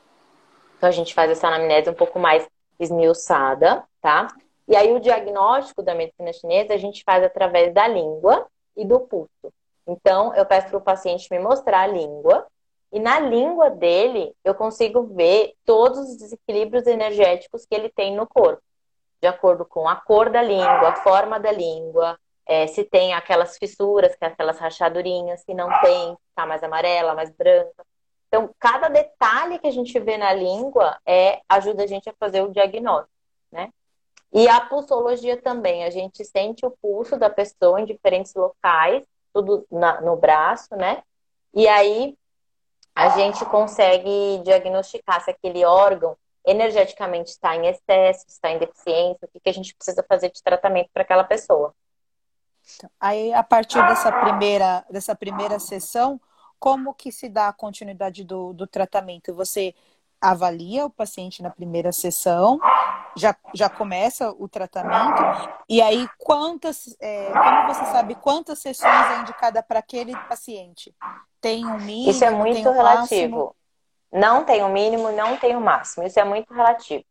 Então 0.76 0.88
a 0.88 0.92
gente 0.92 1.12
faz 1.12 1.28
essa 1.28 1.48
anamnese 1.48 1.90
um 1.90 1.94
pouco 1.94 2.20
mais 2.20 2.48
esmiuçada, 2.78 3.82
tá? 4.00 4.28
E 4.68 4.76
aí 4.76 4.92
o 4.94 5.00
diagnóstico 5.00 5.82
da 5.82 5.92
medicina 5.92 6.32
chinesa 6.32 6.72
a 6.72 6.78
gente 6.78 7.02
faz 7.02 7.24
através 7.24 7.74
da 7.74 7.88
língua 7.88 8.46
e 8.76 8.84
do 8.84 9.00
pulso. 9.00 9.52
Então 9.88 10.32
eu 10.36 10.46
peço 10.46 10.68
para 10.68 10.78
o 10.78 10.80
paciente 10.80 11.26
me 11.32 11.40
mostrar 11.40 11.80
a 11.80 11.86
língua 11.88 12.46
e 12.94 13.00
na 13.00 13.18
língua 13.18 13.70
dele, 13.70 14.32
eu 14.44 14.54
consigo 14.54 15.02
ver 15.02 15.56
todos 15.64 15.98
os 15.98 16.16
desequilíbrios 16.16 16.86
energéticos 16.86 17.66
que 17.66 17.74
ele 17.74 17.88
tem 17.88 18.14
no 18.14 18.24
corpo, 18.24 18.62
de 19.20 19.26
acordo 19.26 19.64
com 19.64 19.88
a 19.88 19.96
cor 19.96 20.30
da 20.30 20.40
língua, 20.40 20.90
a 20.90 20.96
forma 21.02 21.40
da 21.40 21.50
língua, 21.50 22.16
é, 22.46 22.68
se 22.68 22.84
tem 22.84 23.12
aquelas 23.12 23.58
fissuras, 23.58 24.16
é 24.20 24.26
aquelas 24.26 24.60
rachadurinhas, 24.60 25.40
se 25.40 25.52
não 25.52 25.68
tem, 25.80 26.16
tá 26.36 26.46
mais 26.46 26.62
amarela, 26.62 27.16
mais 27.16 27.30
branca. 27.30 27.84
Então, 28.28 28.48
cada 28.60 28.86
detalhe 28.88 29.58
que 29.58 29.66
a 29.66 29.72
gente 29.72 29.98
vê 29.98 30.16
na 30.16 30.32
língua 30.32 30.96
é 31.04 31.40
ajuda 31.48 31.82
a 31.82 31.86
gente 31.88 32.08
a 32.08 32.14
fazer 32.14 32.42
o 32.42 32.52
diagnóstico, 32.52 33.10
né? 33.50 33.72
E 34.32 34.48
a 34.48 34.60
pulsologia 34.60 35.36
também, 35.36 35.82
a 35.82 35.90
gente 35.90 36.24
sente 36.24 36.64
o 36.64 36.70
pulso 36.70 37.16
da 37.16 37.28
pessoa 37.28 37.80
em 37.80 37.84
diferentes 37.84 38.32
locais, 38.34 39.04
tudo 39.32 39.66
na, 39.68 40.00
no 40.00 40.14
braço, 40.14 40.76
né? 40.76 41.02
E 41.52 41.66
aí 41.66 42.16
a 42.94 43.08
gente 43.10 43.44
consegue 43.46 44.40
diagnosticar 44.44 45.22
se 45.24 45.30
aquele 45.30 45.64
órgão 45.64 46.16
energeticamente 46.46 47.30
está 47.30 47.56
em 47.56 47.66
excesso, 47.66 48.26
está 48.28 48.50
em 48.50 48.58
deficiência, 48.58 49.26
o 49.26 49.28
que, 49.28 49.40
que 49.40 49.48
a 49.48 49.54
gente 49.54 49.74
precisa 49.74 50.04
fazer 50.06 50.30
de 50.30 50.42
tratamento 50.42 50.90
para 50.92 51.02
aquela 51.02 51.24
pessoa. 51.24 51.74
Então, 52.76 52.90
aí, 53.00 53.32
a 53.32 53.42
partir 53.42 53.84
dessa 53.86 54.12
primeira, 54.12 54.84
dessa 54.90 55.14
primeira 55.14 55.58
sessão, 55.58 56.20
como 56.58 56.94
que 56.94 57.10
se 57.10 57.28
dá 57.28 57.48
a 57.48 57.52
continuidade 57.52 58.24
do, 58.24 58.52
do 58.52 58.66
tratamento? 58.66 59.34
Você 59.34 59.74
avalia 60.24 60.86
o 60.86 60.90
paciente 60.90 61.42
na 61.42 61.50
primeira 61.50 61.92
sessão, 61.92 62.58
já, 63.16 63.36
já 63.54 63.68
começa 63.68 64.30
o 64.30 64.48
tratamento, 64.48 65.22
e 65.68 65.80
aí 65.80 66.08
quantas, 66.18 66.96
é, 67.00 67.30
como 67.30 67.66
você 67.74 67.84
sabe 67.86 68.14
quantas 68.16 68.58
sessões 68.58 69.10
é 69.10 69.20
indicada 69.20 69.62
para 69.62 69.78
aquele 69.78 70.16
paciente? 70.28 70.94
Tem 71.40 71.64
um 71.64 71.78
mínimo? 71.78 72.10
Isso 72.10 72.24
é 72.24 72.30
muito 72.30 72.68
um 72.68 72.72
relativo. 72.72 73.36
Máximo? 73.36 73.56
Não 74.12 74.44
tem 74.44 74.62
o 74.62 74.66
um 74.66 74.72
mínimo, 74.72 75.12
não 75.12 75.36
tem 75.36 75.54
o 75.54 75.58
um 75.58 75.62
máximo. 75.62 76.06
Isso 76.06 76.18
é 76.18 76.24
muito 76.24 76.52
relativo. 76.54 77.04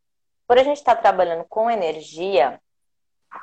Por 0.48 0.58
a 0.58 0.63
gente 0.63 0.77
estar 0.77 0.96
tá 0.96 1.01
trabalhando 1.01 1.46
com 1.46 1.70
energia, 1.70 2.60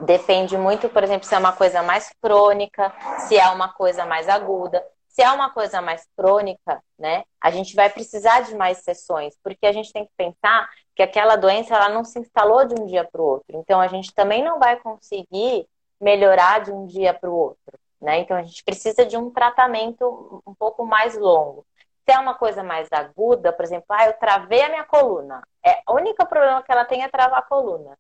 depende 0.01 0.57
muito, 0.57 0.89
por 0.89 1.03
exemplo, 1.03 1.27
se 1.27 1.35
é 1.35 1.39
uma 1.39 1.53
coisa 1.53 1.83
mais 1.83 2.11
crônica, 2.21 2.93
se 3.27 3.37
é 3.37 3.49
uma 3.49 3.69
coisa 3.69 4.05
mais 4.05 4.29
aguda. 4.29 4.85
Se 5.21 5.25
é 5.25 5.31
uma 5.33 5.51
coisa 5.51 5.83
mais 5.83 6.09
crônica, 6.17 6.83
né, 6.99 7.25
a 7.39 7.51
gente 7.51 7.77
vai 7.77 7.91
precisar 7.91 8.41
de 8.41 8.55
mais 8.55 8.79
sessões, 8.79 9.37
porque 9.43 9.67
a 9.67 9.73
gente 9.73 9.93
tem 9.93 10.07
que 10.07 10.13
pensar 10.17 10.67
que 10.97 11.03
aquela 11.03 11.37
doença 11.37 11.75
ela 11.75 11.91
não 11.91 12.05
se 12.05 12.19
instalou 12.19 12.65
de 12.65 12.81
um 12.81 12.87
dia 12.87 13.05
para 13.05 13.21
o 13.21 13.25
outro. 13.27 13.59
Então 13.59 13.79
a 13.79 13.87
gente 13.87 14.15
também 14.15 14.43
não 14.43 14.59
vai 14.59 14.81
conseguir 14.81 15.69
melhorar 16.01 16.61
de 16.61 16.73
um 16.73 16.87
dia 16.87 17.13
para 17.13 17.29
o 17.29 17.35
outro, 17.35 17.79
né? 18.01 18.21
Então 18.21 18.35
a 18.35 18.43
gente 18.43 18.65
precisa 18.65 19.05
de 19.05 19.19
um 19.19 19.31
tratamento 19.31 20.43
um 20.47 20.55
pouco 20.55 20.87
mais 20.87 21.15
longo. 21.19 21.67
Se 22.09 22.17
é 22.17 22.19
uma 22.19 22.35
coisa 22.35 22.63
mais 22.63 22.89
aguda, 22.91 23.53
por 23.53 23.63
exemplo, 23.63 23.89
ah, 23.91 24.07
eu 24.07 24.15
travei 24.15 24.63
a 24.63 24.71
minha 24.71 24.85
coluna. 24.85 25.43
É, 25.63 25.83
o 25.87 25.97
único 25.97 26.25
problema 26.25 26.63
que 26.63 26.73
ela 26.73 26.87
tem 26.87 27.03
é 27.03 27.09
travar 27.09 27.41
a 27.41 27.43
coluna. 27.43 27.95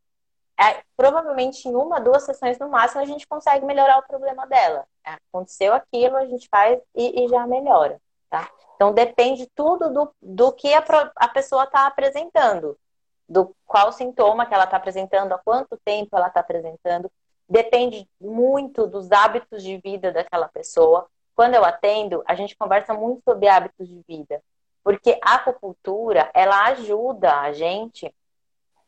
É, 0.60 0.82
provavelmente 0.94 1.66
em 1.66 1.74
uma, 1.74 1.98
duas 1.98 2.22
sessões 2.24 2.58
no 2.58 2.68
máximo 2.68 3.00
a 3.00 3.06
gente 3.06 3.26
consegue 3.26 3.64
melhorar 3.64 3.98
o 3.98 4.06
problema 4.06 4.46
dela. 4.46 4.86
É, 5.06 5.12
aconteceu 5.32 5.72
aquilo, 5.72 6.18
a 6.18 6.26
gente 6.26 6.46
faz 6.50 6.78
e, 6.94 7.24
e, 7.24 7.28
já 7.28 7.46
melhora, 7.46 7.98
tá? 8.28 8.46
Então 8.76 8.92
depende 8.92 9.48
tudo 9.54 9.90
do, 9.90 10.14
do 10.20 10.52
que 10.52 10.74
a, 10.74 10.84
a 11.16 11.28
pessoa 11.28 11.64
está 11.64 11.86
apresentando, 11.86 12.78
do 13.26 13.56
qual 13.64 13.90
sintoma 13.90 14.44
que 14.44 14.52
ela 14.52 14.64
está 14.64 14.76
apresentando, 14.76 15.32
há 15.32 15.38
quanto 15.38 15.78
tempo 15.82 16.14
ela 16.14 16.28
está 16.28 16.40
apresentando. 16.40 17.10
Depende 17.48 18.06
muito 18.20 18.86
dos 18.86 19.10
hábitos 19.10 19.62
de 19.62 19.78
vida 19.78 20.12
daquela 20.12 20.48
pessoa. 20.48 21.08
Quando 21.34 21.54
eu 21.54 21.64
atendo, 21.64 22.22
a 22.26 22.34
gente 22.34 22.54
conversa 22.54 22.92
muito 22.92 23.22
sobre 23.24 23.48
hábitos 23.48 23.88
de 23.88 24.02
vida, 24.06 24.42
porque 24.84 25.18
a 25.24 25.36
acupuntura 25.36 26.30
ela 26.34 26.66
ajuda 26.66 27.40
a 27.40 27.50
gente 27.50 28.14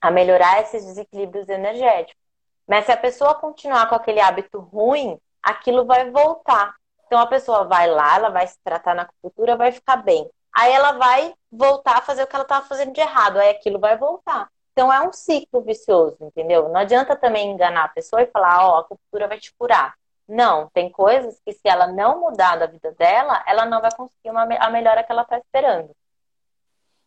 a 0.03 0.11
melhorar 0.11 0.61
esses 0.61 0.85
desequilíbrios 0.85 1.49
energéticos. 1.49 2.21
Mas 2.67 2.87
se 2.87 2.93
a 2.93 2.97
pessoa 2.97 3.37
continuar 3.37 3.89
com 3.89 3.95
aquele 3.95 4.21
hábito 4.21 4.59
ruim, 4.59 5.19
aquilo 5.41 5.87
vai 5.87 6.11
voltar. 6.11 6.75
Então 7.07 7.21
a 7.21 7.27
pessoa 7.27 7.65
vai 7.65 7.89
lá, 7.89 8.17
ela 8.17 8.31
vai 8.31 8.47
se 8.47 8.59
tratar 8.65 8.95
na 8.95 9.03
acupuntura, 9.03 9.57
vai 9.57 9.71
ficar 9.71 9.97
bem. 9.97 10.29
Aí 10.53 10.73
ela 10.73 10.93
vai 10.93 11.35
voltar 11.51 11.99
a 11.99 12.03
fazer 12.03 12.25
o 12.25 12.27
que 12.27 12.35
ela 12.35 12.43
estava 12.43 12.67
fazendo 12.67 12.93
de 12.93 13.01
errado, 13.01 13.39
aí 13.39 13.51
aquilo 13.51 13.79
vai 13.79 13.97
voltar. 13.97 14.51
Então 14.73 14.93
é 14.93 15.01
um 15.07 15.13
ciclo 15.13 15.63
vicioso, 15.63 16.17
entendeu? 16.21 16.69
Não 16.69 16.81
adianta 16.81 17.15
também 17.15 17.51
enganar 17.51 17.85
a 17.85 17.89
pessoa 17.89 18.23
e 18.23 18.27
falar, 18.27 18.67
ó, 18.67 18.73
oh, 18.73 18.77
a 18.77 18.81
acupuntura 18.81 19.29
vai 19.29 19.39
te 19.39 19.55
curar. 19.55 19.95
Não, 20.27 20.69
tem 20.71 20.91
coisas 20.91 21.39
que 21.45 21.53
se 21.53 21.69
ela 21.69 21.87
não 21.87 22.21
mudar 22.21 22.57
da 22.57 22.67
vida 22.67 22.93
dela, 22.93 23.43
ela 23.47 23.67
não 23.67 23.81
vai 23.81 23.95
conseguir 23.95 24.31
uma, 24.31 24.43
a 24.45 24.71
melhora 24.71 25.05
que 25.05 25.13
ela 25.13 25.23
está 25.23 25.39
esperando. 25.39 25.95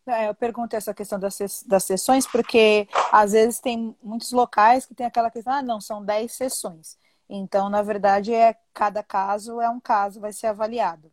É, 0.08 0.30
eu 0.30 0.36
pergunto 0.36 0.76
essa 0.76 0.94
questão 0.94 1.20
das, 1.20 1.64
das 1.66 1.84
sessões, 1.84 2.28
porque 2.28 2.88
às 3.12 3.32
vezes 3.32 3.60
tem 3.60 3.96
muitos 4.04 4.32
locais 4.32 4.86
que 4.86 4.94
tem 4.94 5.06
aquela 5.06 5.32
questão, 5.32 5.54
ah, 5.54 5.62
não, 5.64 5.82
são 5.82 6.04
10 6.04 6.32
sessões. 6.32 6.98
Então, 7.28 7.70
na 7.70 7.82
verdade, 7.82 8.34
é 8.34 8.56
cada 8.72 9.02
caso 9.02 9.60
é 9.60 9.68
um 9.68 9.80
caso, 9.80 10.22
vai 10.22 10.32
ser 10.32 10.48
avaliado. 10.48 11.12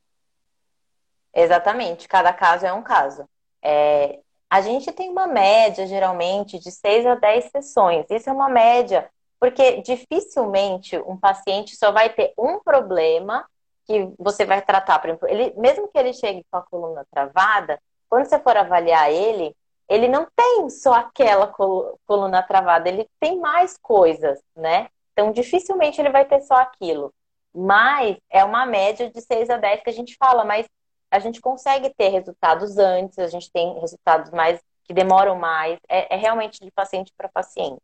Exatamente, 1.35 2.07
cada 2.07 2.33
caso 2.35 2.67
é 2.67 2.73
um 2.73 2.83
caso. 2.83 3.27
É, 3.63 4.21
a 4.51 4.61
gente 4.61 4.93
tem 4.93 5.09
uma 5.09 5.27
média, 5.27 5.87
geralmente, 5.87 6.59
de 6.59 6.71
6 6.71 7.07
a 7.07 7.15
10 7.15 7.51
sessões. 7.51 8.05
Isso 8.11 8.29
é 8.29 8.33
uma 8.33 8.51
média, 8.51 9.09
porque 9.41 9.81
dificilmente 9.81 10.99
um 10.99 11.17
paciente 11.17 11.75
só 11.77 11.91
vai 11.91 12.11
ter 12.11 12.35
um 12.37 12.61
problema 12.61 13.49
que 13.87 14.13
você 14.19 14.45
vai 14.45 14.61
tratar. 14.61 14.99
Por 14.99 15.09
exemplo, 15.09 15.29
ele, 15.29 15.55
mesmo 15.57 15.89
que 15.89 15.99
ele 15.99 16.13
chegue 16.13 16.45
com 16.51 16.59
a 16.59 16.63
coluna 16.63 17.07
travada, 17.11 17.81
quando 18.12 18.26
você 18.26 18.38
for 18.40 18.54
avaliar 18.54 19.11
ele, 19.11 19.57
ele 19.88 20.07
não 20.07 20.28
tem 20.37 20.69
só 20.69 20.92
aquela 20.92 21.47
coluna 21.47 22.42
travada, 22.42 22.87
ele 22.87 23.09
tem 23.19 23.40
mais 23.40 23.78
coisas, 23.78 24.38
né? 24.54 24.90
Então, 25.14 25.33
dificilmente 25.33 25.99
ele 25.99 26.11
vai 26.11 26.26
ter 26.26 26.42
só 26.42 26.57
aquilo. 26.57 27.11
Mas 27.54 28.19
é 28.28 28.45
uma 28.45 28.66
média 28.66 29.11
de 29.11 29.19
6 29.19 29.49
a 29.49 29.57
10 29.57 29.83
que 29.83 29.88
a 29.88 29.95
gente 29.95 30.14
fala, 30.19 30.45
mas 30.45 30.66
a 31.11 31.19
gente 31.21 31.40
consegue 31.40 31.88
ter 31.88 32.11
resultados 32.11 32.76
antes, 32.76 33.19
a 33.19 33.28
gente 33.28 33.50
tem 33.50 33.81
resultados 33.81 34.31
mais 34.31 34.61
que 34.85 34.92
demoram 34.92 35.35
mais. 35.35 35.78
É, 35.88 36.14
é 36.14 36.19
realmente 36.19 36.62
de 36.62 36.71
paciente 36.71 37.11
para 37.16 37.31
paciente. 37.31 37.81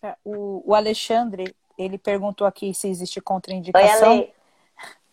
É, 0.00 0.14
o, 0.24 0.62
o, 0.64 0.76
Alexandre, 0.76 1.56
ele 1.76 1.98
perguntou 1.98 2.46
aqui 2.46 2.72
se 2.72 2.86
existe 2.86 3.20
contraindicação. 3.20 4.12
Oi, 4.12 4.32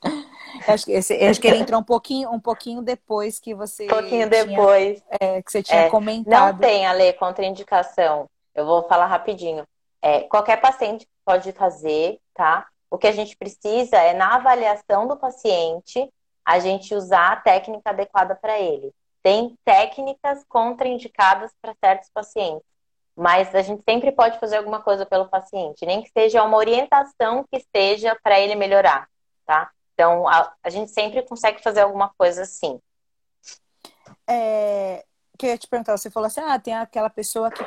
Ale. 0.04 0.26
acho, 0.68 0.86
que 0.86 0.92
esse, 0.92 1.14
acho 1.14 1.40
que 1.40 1.48
ele 1.48 1.58
entrou 1.58 1.80
um 1.80 1.84
pouquinho, 1.84 2.32
um 2.32 2.40
pouquinho 2.40 2.82
depois 2.82 3.40
que 3.40 3.54
você. 3.54 3.86
Um 3.86 3.90
pouquinho 3.90 4.30
tinha, 4.30 4.46
depois. 4.46 5.04
É, 5.20 5.42
que 5.42 5.52
você 5.52 5.64
tinha 5.64 5.82
é, 5.82 5.90
comentado. 5.90 6.54
Não 6.54 6.60
tem, 6.60 6.86
Ale, 6.86 7.14
contraindicação. 7.14 8.30
Eu 8.54 8.66
vou 8.66 8.84
falar 8.88 9.08
rapidinho. 9.08 9.68
É, 10.02 10.22
qualquer 10.22 10.62
paciente 10.62 11.08
pode 11.26 11.52
fazer, 11.52 12.20
tá? 12.34 12.68
O 12.90 12.98
que 12.98 13.08
a 13.08 13.12
gente 13.12 13.36
precisa 13.36 13.98
é, 13.98 14.14
na 14.14 14.36
avaliação 14.36 15.08
do 15.08 15.18
paciente, 15.18 16.10
a 16.46 16.60
gente 16.60 16.94
usar 16.94 17.34
a 17.34 17.36
técnica 17.38 17.90
adequada 17.90 18.36
para 18.36 18.60
ele. 18.60 18.94
Tem 19.24 19.58
técnicas 19.66 20.44
contraindicadas 20.48 21.52
para 21.60 21.76
certos 21.84 22.10
pacientes, 22.14 22.64
mas 23.16 23.54
a 23.56 23.64
gente 23.64 23.82
sempre 23.84 24.12
pode 24.12 24.40
fazer 24.40 24.58
alguma 24.58 24.82
coisa 24.82 25.06
pelo 25.06 25.28
paciente, 25.28 25.86
nem 25.86 26.04
que 26.04 26.12
seja 26.12 26.44
uma 26.44 26.58
orientação 26.58 27.44
que 27.50 27.58
esteja 27.58 28.16
para 28.22 28.40
ele 28.40 28.54
melhorar, 28.54 29.10
tá? 29.46 29.72
Então, 29.96 30.28
a, 30.28 30.54
a, 30.62 30.70
gente 30.70 30.92
sempre 30.92 31.24
consegue 31.24 31.64
fazer 31.64 31.80
alguma 31.80 32.10
coisa 32.18 32.42
assim. 32.42 32.82
É, 34.28 35.06
que 35.38 35.46
eu 35.46 35.52
ia 35.52 35.58
te 35.58 35.68
perguntar, 35.68 35.98
você 35.98 36.12
falou 36.12 36.28
assim, 36.28 36.42
ah, 36.42 36.60
tem 36.60 36.74
aquela 36.74 37.10
pessoa 37.10 37.50
que 37.50 37.64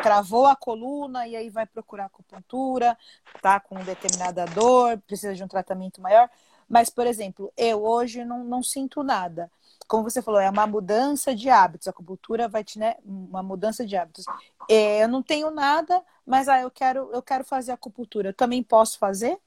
travou 0.00 0.46
a 0.46 0.54
coluna 0.54 1.26
e 1.26 1.34
aí 1.34 1.50
vai 1.50 1.66
procurar 1.66 2.04
acupuntura, 2.04 2.96
tá 3.40 3.58
com 3.58 3.74
determinada 3.82 4.44
dor, 4.46 4.96
precisa 5.06 5.34
de 5.34 5.42
um 5.42 5.48
tratamento 5.48 6.00
maior. 6.00 6.30
Mas, 6.68 6.88
por 6.88 7.06
exemplo, 7.06 7.52
eu 7.56 7.84
hoje 7.84 8.24
não, 8.24 8.44
não 8.44 8.62
sinto 8.62 9.02
nada. 9.02 9.50
Como 9.88 10.04
você 10.04 10.22
falou, 10.22 10.40
é 10.40 10.48
uma 10.48 10.66
mudança 10.66 11.34
de 11.34 11.50
hábitos. 11.50 11.86
A 11.88 11.90
acupuntura 11.90 12.48
vai 12.48 12.64
te, 12.64 12.78
né? 12.78 12.94
Uma 13.04 13.42
mudança 13.42 13.84
de 13.84 13.96
hábitos. 13.96 14.24
É, 14.70 15.02
eu 15.02 15.08
não 15.08 15.22
tenho 15.22 15.50
nada, 15.50 16.02
mas 16.24 16.48
ah, 16.48 16.60
eu 16.60 16.70
quero, 16.70 17.10
eu 17.12 17.20
quero 17.22 17.44
fazer 17.44 17.72
acupuntura. 17.72 18.30
Eu 18.30 18.34
também 18.34 18.62
posso 18.62 18.98
fazer? 18.98 19.38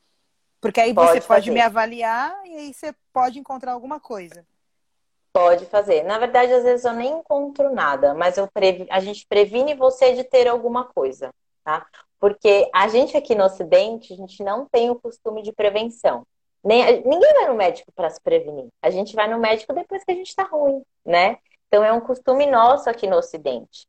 Porque 0.60 0.80
aí 0.80 0.94
pode 0.94 1.12
você 1.12 1.22
fazer. 1.22 1.42
pode 1.42 1.52
me 1.52 1.62
avaliar 1.62 2.36
e 2.46 2.56
aí 2.56 2.74
você 2.74 2.94
pode 3.14 3.40
encontrar 3.40 3.74
alguma 3.74 4.00
coisa. 4.00 4.46
Pode 5.32 5.66
fazer. 5.66 6.04
Na 6.04 6.18
verdade, 6.18 6.54
às 6.54 6.64
vezes 6.64 6.86
eu 6.86 6.94
nem 6.94 7.20
encontro 7.20 7.74
nada, 7.74 8.14
mas 8.14 8.38
eu 8.38 8.48
previ... 8.48 8.88
a 8.90 9.00
gente 9.00 9.28
previne 9.28 9.76
você 9.76 10.14
de 10.14 10.24
ter 10.24 10.48
alguma 10.48 10.86
coisa, 10.86 11.30
tá? 11.64 11.86
Porque 12.20 12.70
a 12.74 12.88
gente 12.88 13.18
aqui 13.18 13.36
no 13.36 13.44
Ocidente, 13.44 14.14
a 14.14 14.16
gente 14.16 14.42
não 14.44 14.66
tem 14.66 14.90
o 14.90 14.96
costume 14.96 15.44
de 15.44 15.52
prevenção. 15.52 16.26
Nem, 16.64 17.04
ninguém 17.04 17.34
vai 17.34 17.48
no 17.48 17.54
médico 17.54 17.92
para 17.94 18.10
se 18.10 18.20
prevenir. 18.22 18.70
A 18.82 18.90
gente 18.90 19.16
vai 19.16 19.30
no 19.30 19.38
médico 19.38 19.74
depois 19.74 20.04
que 20.04 20.12
a 20.12 20.16
gente 20.16 20.30
está 20.30 20.44
ruim, 20.44 20.82
né? 21.06 21.38
Então 21.68 21.84
é 21.84 21.94
um 21.94 22.00
costume 22.00 22.46
nosso 22.46 22.90
aqui 22.90 23.06
no 23.06 23.18
Ocidente. 23.18 23.88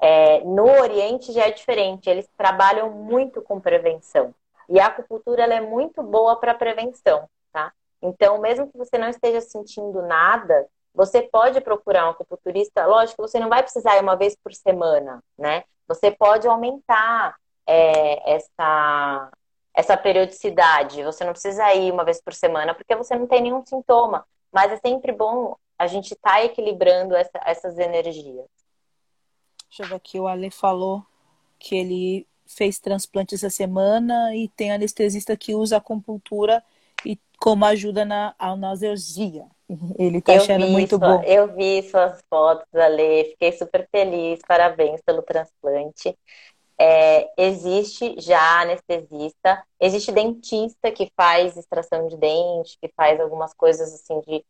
É, 0.00 0.40
no 0.44 0.64
Oriente 0.80 1.32
já 1.32 1.46
é 1.46 1.50
diferente. 1.50 2.08
Eles 2.08 2.28
trabalham 2.36 2.90
muito 2.90 3.42
com 3.42 3.60
prevenção. 3.60 4.34
E 4.68 4.80
a 4.80 4.86
acupuntura 4.86 5.42
ela 5.42 5.54
é 5.54 5.60
muito 5.60 6.02
boa 6.02 6.36
para 6.36 6.54
prevenção, 6.54 7.28
tá? 7.52 7.72
Então, 8.02 8.38
mesmo 8.38 8.70
que 8.70 8.76
você 8.76 8.98
não 8.98 9.08
esteja 9.08 9.40
sentindo 9.40 10.02
nada, 10.02 10.66
você 10.94 11.22
pode 11.22 11.60
procurar 11.60 12.06
um 12.06 12.10
acupunturista. 12.10 12.86
Lógico, 12.86 13.22
você 13.22 13.38
não 13.38 13.48
vai 13.48 13.62
precisar 13.62 13.96
ir 13.96 14.02
uma 14.02 14.16
vez 14.16 14.36
por 14.36 14.52
semana, 14.54 15.22
né? 15.38 15.64
Você 15.86 16.10
pode 16.10 16.48
aumentar 16.48 17.36
é, 17.66 18.34
essa, 18.34 19.30
essa 19.74 19.96
periodicidade. 19.96 21.02
Você 21.04 21.24
não 21.24 21.32
precisa 21.32 21.72
ir 21.74 21.92
uma 21.92 22.04
vez 22.04 22.20
por 22.20 22.32
semana, 22.32 22.74
porque 22.74 22.96
você 22.96 23.14
não 23.14 23.26
tem 23.26 23.42
nenhum 23.42 23.64
sintoma. 23.64 24.26
Mas 24.50 24.72
é 24.72 24.76
sempre 24.78 25.12
bom 25.12 25.54
a 25.78 25.86
gente 25.86 26.14
estar 26.14 26.32
tá 26.32 26.44
equilibrando 26.44 27.14
essa, 27.14 27.40
essas 27.44 27.78
energias. 27.78 28.46
Deixa 29.68 29.82
eu 29.82 29.88
ver 29.88 29.96
aqui, 29.96 30.18
o 30.18 30.26
Ale 30.26 30.50
falou 30.50 31.04
que 31.58 31.76
ele 31.76 32.26
fez 32.46 32.78
transplante 32.78 33.34
essa 33.34 33.50
semana 33.50 34.34
e 34.34 34.48
tem 34.48 34.72
anestesista 34.72 35.36
que 35.36 35.54
usa 35.54 35.76
acupuntura 35.76 36.62
e 37.04 37.18
como 37.38 37.64
ajuda 37.64 38.04
na 38.04 38.34
analgesia. 38.38 39.46
Ele 39.98 40.20
tá 40.20 40.34
eu 40.34 40.42
achando 40.42 40.66
muito 40.68 40.96
sua, 40.96 41.18
bom. 41.18 41.22
Eu 41.24 41.54
vi 41.54 41.82
suas 41.82 42.22
fotos, 42.30 42.72
Ale, 42.74 43.30
fiquei 43.30 43.52
super 43.52 43.88
feliz, 43.90 44.40
parabéns 44.46 45.00
pelo 45.04 45.22
transplante. 45.22 46.16
É, 46.78 47.30
existe 47.38 48.14
já 48.20 48.60
anestesista, 48.60 49.64
existe 49.80 50.12
dentista 50.12 50.92
que 50.92 51.10
faz 51.16 51.56
extração 51.56 52.06
de 52.06 52.16
dente, 52.16 52.78
que 52.80 52.92
faz 52.94 53.18
algumas 53.18 53.54
coisas 53.54 53.92
assim 53.94 54.20
de 54.20 54.44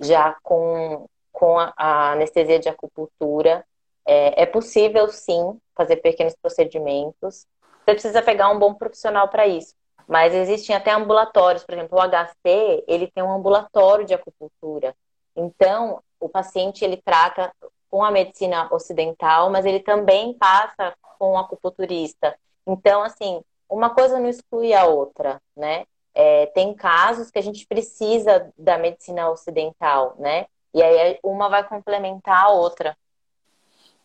já 0.00 0.36
com, 0.42 1.06
com 1.32 1.58
a, 1.58 1.72
a 1.76 2.12
anestesia 2.12 2.58
de 2.58 2.68
acupuntura. 2.68 3.64
É, 4.04 4.42
é, 4.42 4.46
possível 4.46 5.08
sim 5.08 5.58
fazer 5.76 5.96
pequenos 5.96 6.34
procedimentos. 6.40 7.46
Você 7.84 7.92
precisa 7.92 8.22
pegar 8.22 8.50
um 8.50 8.58
bom 8.58 8.74
profissional 8.74 9.28
para 9.28 9.46
isso. 9.46 9.74
Mas 10.08 10.34
existem 10.34 10.74
até 10.74 10.92
ambulatórios, 10.92 11.64
por 11.64 11.74
exemplo, 11.74 11.98
o 11.98 12.02
HC, 12.02 12.84
ele 12.88 13.10
tem 13.10 13.22
um 13.22 13.32
ambulatório 13.32 14.04
de 14.04 14.14
acupuntura. 14.14 14.94
Então, 15.36 16.02
o 16.20 16.28
paciente 16.28 16.84
ele 16.84 16.96
trata 16.96 17.52
com 17.90 18.04
a 18.04 18.10
medicina 18.10 18.72
ocidental, 18.72 19.50
mas 19.50 19.64
ele 19.64 19.80
também 19.80 20.34
passa 20.34 20.94
com 21.18 21.32
o 21.32 21.38
acupunturista. 21.38 22.36
Então, 22.66 23.02
assim, 23.02 23.42
uma 23.68 23.90
coisa 23.90 24.18
não 24.18 24.28
exclui 24.28 24.74
a 24.74 24.86
outra, 24.86 25.40
né? 25.56 25.84
É, 26.14 26.46
tem 26.46 26.74
casos 26.74 27.30
que 27.30 27.38
a 27.38 27.42
gente 27.42 27.66
precisa 27.66 28.52
da 28.56 28.76
medicina 28.76 29.30
ocidental, 29.30 30.14
né? 30.18 30.46
E 30.74 30.82
aí 30.82 31.18
uma 31.22 31.48
vai 31.48 31.66
complementar 31.66 32.44
a 32.44 32.50
outra. 32.50 32.96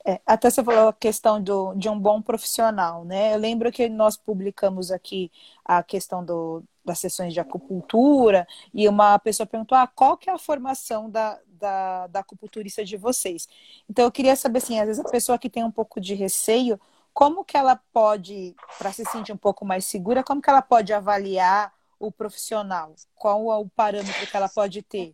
É, 0.07 0.21
até 0.25 0.49
você 0.49 0.63
falou 0.63 0.87
a 0.87 0.93
questão 0.93 1.41
do, 1.43 1.73
de 1.75 1.89
um 1.89 1.99
bom 1.99 2.21
profissional, 2.21 3.03
né? 3.03 3.33
Eu 3.33 3.39
lembro 3.39 3.69
que 3.73 3.89
nós 3.89 4.15
publicamos 4.15 4.89
aqui 4.89 5.29
a 5.65 5.83
questão 5.83 6.23
do, 6.23 6.63
das 6.85 6.99
sessões 6.99 7.33
de 7.33 7.41
acupuntura 7.41 8.47
e 8.73 8.87
uma 8.87 9.19
pessoa 9.19 9.45
perguntou, 9.45 9.77
ah, 9.77 9.85
qual 9.85 10.15
que 10.17 10.29
é 10.29 10.33
a 10.33 10.37
formação 10.37 11.09
da, 11.09 11.37
da, 11.45 12.07
da 12.07 12.19
acupunturista 12.21 12.85
de 12.85 12.95
vocês. 12.95 13.49
Então, 13.89 14.05
eu 14.05 14.11
queria 14.11 14.35
saber, 14.37 14.59
assim, 14.59 14.79
às 14.79 14.87
vezes 14.87 15.05
a 15.05 15.09
pessoa 15.09 15.37
que 15.37 15.49
tem 15.49 15.65
um 15.65 15.71
pouco 15.71 15.99
de 15.99 16.13
receio, 16.15 16.79
como 17.13 17.43
que 17.43 17.57
ela 17.57 17.75
pode, 17.91 18.55
para 18.77 18.93
se 18.93 19.03
sentir 19.05 19.33
um 19.33 19.37
pouco 19.37 19.65
mais 19.65 19.85
segura, 19.85 20.23
como 20.23 20.41
que 20.41 20.49
ela 20.49 20.61
pode 20.61 20.93
avaliar 20.93 21.73
o 21.99 22.13
profissional? 22.13 22.95
Qual 23.13 23.51
é 23.51 23.57
o 23.57 23.67
parâmetro 23.67 24.25
que 24.25 24.37
ela 24.37 24.47
pode 24.47 24.81
ter? 24.83 25.13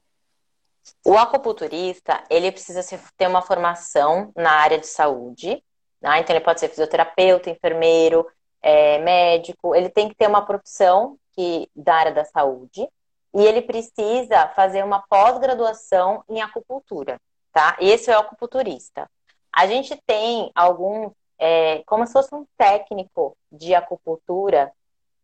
O 1.06 1.18
acupunturista, 1.18 2.24
ele 2.30 2.52
precisa 2.52 2.82
ter 3.18 3.28
uma 3.28 3.42
formação 3.42 4.32
na 4.36 4.52
área 4.52 4.78
de 4.78 4.88
saúde, 4.88 5.64
né? 6.02 6.20
então 6.20 6.36
ele 6.36 6.44
pode 6.44 6.60
ser 6.60 6.70
fisioterapeuta, 6.70 7.50
enfermeiro, 7.50 8.26
é, 8.62 8.98
médico, 9.00 9.76
ele 9.76 9.90
tem 9.90 10.08
que 10.08 10.16
ter 10.16 10.28
uma 10.28 10.46
profissão 10.46 11.18
que, 11.34 11.70
da 11.76 11.96
área 11.96 12.12
da 12.14 12.26
saúde, 12.26 12.88
e 13.34 13.44
ele 13.44 13.62
precisa 13.62 14.48
fazer 14.50 14.84
uma 14.84 15.04
pós-graduação 15.10 16.24
em 16.30 16.42
acupuntura, 16.42 17.20
tá? 17.52 17.76
Esse 17.80 18.12
é 18.12 18.16
o 18.16 18.22
acupunturista. 18.22 19.10
A 19.52 19.68
gente 19.68 19.96
tem 20.06 20.52
alguns, 20.56 21.12
é, 21.38 21.84
como 21.86 22.06
se 22.06 22.14
fosse 22.14 22.34
um 22.34 22.46
técnico 22.58 23.36
de 23.52 23.74
acupuntura, 23.74 24.72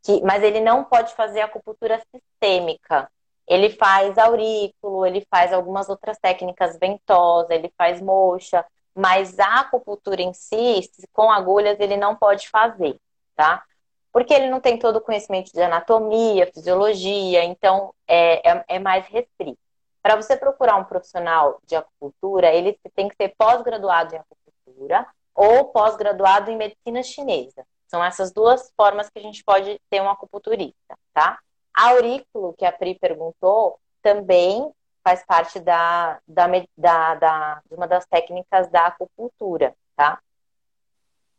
que, 0.04 0.22
mas 0.22 0.43
ele 0.43 0.60
não 0.60 0.84
pode 0.84 1.13
fazer 1.13 1.41
acupuntura 1.41 2.02
sistêmica. 2.13 3.10
Ele 3.49 3.71
faz 3.71 4.17
aurículo, 4.17 5.05
ele 5.05 5.25
faz 5.29 5.51
algumas 5.51 5.89
outras 5.89 6.17
técnicas 6.19 6.77
ventosa, 6.79 7.53
ele 7.53 7.73
faz 7.77 7.99
moxa, 7.99 8.65
mas 8.95 9.39
a 9.39 9.62
acupuntura 9.62 10.21
em 10.21 10.33
si, 10.33 10.89
com 11.12 11.31
agulhas, 11.31 11.79
ele 11.79 11.97
não 11.97 12.15
pode 12.15 12.47
fazer, 12.49 12.97
tá? 13.35 13.63
porque 14.12 14.33
ele 14.33 14.49
não 14.49 14.59
tem 14.59 14.77
todo 14.77 14.97
o 14.97 15.01
conhecimento 15.01 15.51
de 15.51 15.62
anatomia, 15.62 16.51
fisiologia, 16.53 17.43
então 17.43 17.93
é, 18.07 18.49
é, 18.49 18.65
é 18.67 18.79
mais 18.79 19.05
restrito. 19.07 19.59
Para 20.01 20.15
você 20.15 20.35
procurar 20.35 20.77
um 20.77 20.85
profissional 20.85 21.59
de 21.65 21.75
acupuntura, 21.75 22.53
ele 22.53 22.77
tem 22.95 23.07
que 23.07 23.15
ser 23.15 23.33
pós-graduado 23.38 24.15
em 24.15 24.17
acupuntura 24.17 25.05
ou 25.35 25.65
pós-graduado 25.65 26.49
em 26.49 26.57
medicina 26.57 27.03
chinesa. 27.03 27.65
São 27.88 28.03
essas 28.03 28.31
duas 28.31 28.71
formas 28.75 29.09
que 29.09 29.19
a 29.19 29.21
gente 29.21 29.43
pode 29.43 29.79
ter 29.89 30.01
um 30.01 30.09
acupunturista, 30.09 30.97
tá? 31.13 31.39
Aurículo, 31.87 32.53
que 32.57 32.65
a 32.65 32.71
Pri 32.71 32.97
perguntou, 32.99 33.79
também 34.01 34.71
faz 35.03 35.23
parte 35.25 35.59
da, 35.59 36.19
da, 36.27 36.47
da, 36.77 37.15
da, 37.15 37.61
de 37.69 37.75
uma 37.75 37.87
das 37.87 38.05
técnicas 38.05 38.69
da 38.69 38.87
acupuntura, 38.87 39.75
tá? 39.95 40.19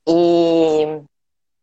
E. 0.06 1.02